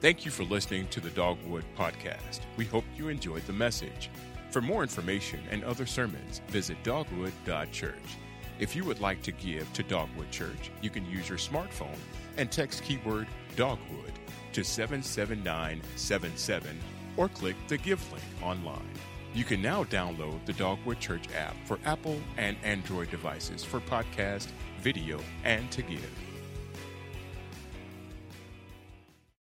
Thank 0.00 0.26
you 0.26 0.30
for 0.30 0.44
listening 0.44 0.86
to 0.88 1.00
the 1.00 1.10
Dogwood 1.10 1.64
Podcast. 1.78 2.40
We 2.58 2.66
hope 2.66 2.84
you 2.96 3.08
enjoyed 3.08 3.46
the 3.46 3.54
message. 3.54 4.10
For 4.50 4.60
more 4.60 4.82
information 4.82 5.40
and 5.50 5.64
other 5.64 5.86
sermons, 5.86 6.42
visit 6.48 6.76
dogwood.church. 6.84 8.18
If 8.58 8.76
you 8.76 8.84
would 8.84 9.00
like 9.00 9.22
to 9.22 9.32
give 9.32 9.72
to 9.72 9.82
Dogwood 9.82 10.30
Church, 10.30 10.70
you 10.82 10.90
can 10.90 11.10
use 11.10 11.26
your 11.28 11.38
smartphone 11.38 11.96
and 12.36 12.52
text 12.52 12.84
keyword 12.84 13.26
Dogwood 13.56 14.12
to 14.52 14.62
77977 14.62 16.78
or 17.16 17.28
click 17.28 17.56
the 17.68 17.78
Give 17.78 18.00
link 18.12 18.24
online. 18.42 18.88
You 19.34 19.44
can 19.44 19.60
now 19.60 19.84
download 19.84 20.44
the 20.46 20.52
Dogwood 20.52 21.00
Church 21.00 21.24
app 21.36 21.56
for 21.64 21.78
Apple 21.84 22.20
and 22.36 22.56
Android 22.62 23.10
devices 23.10 23.64
for 23.64 23.80
podcast, 23.80 24.48
video, 24.80 25.18
and 25.44 25.68
to 25.72 25.82
give. 25.82 26.33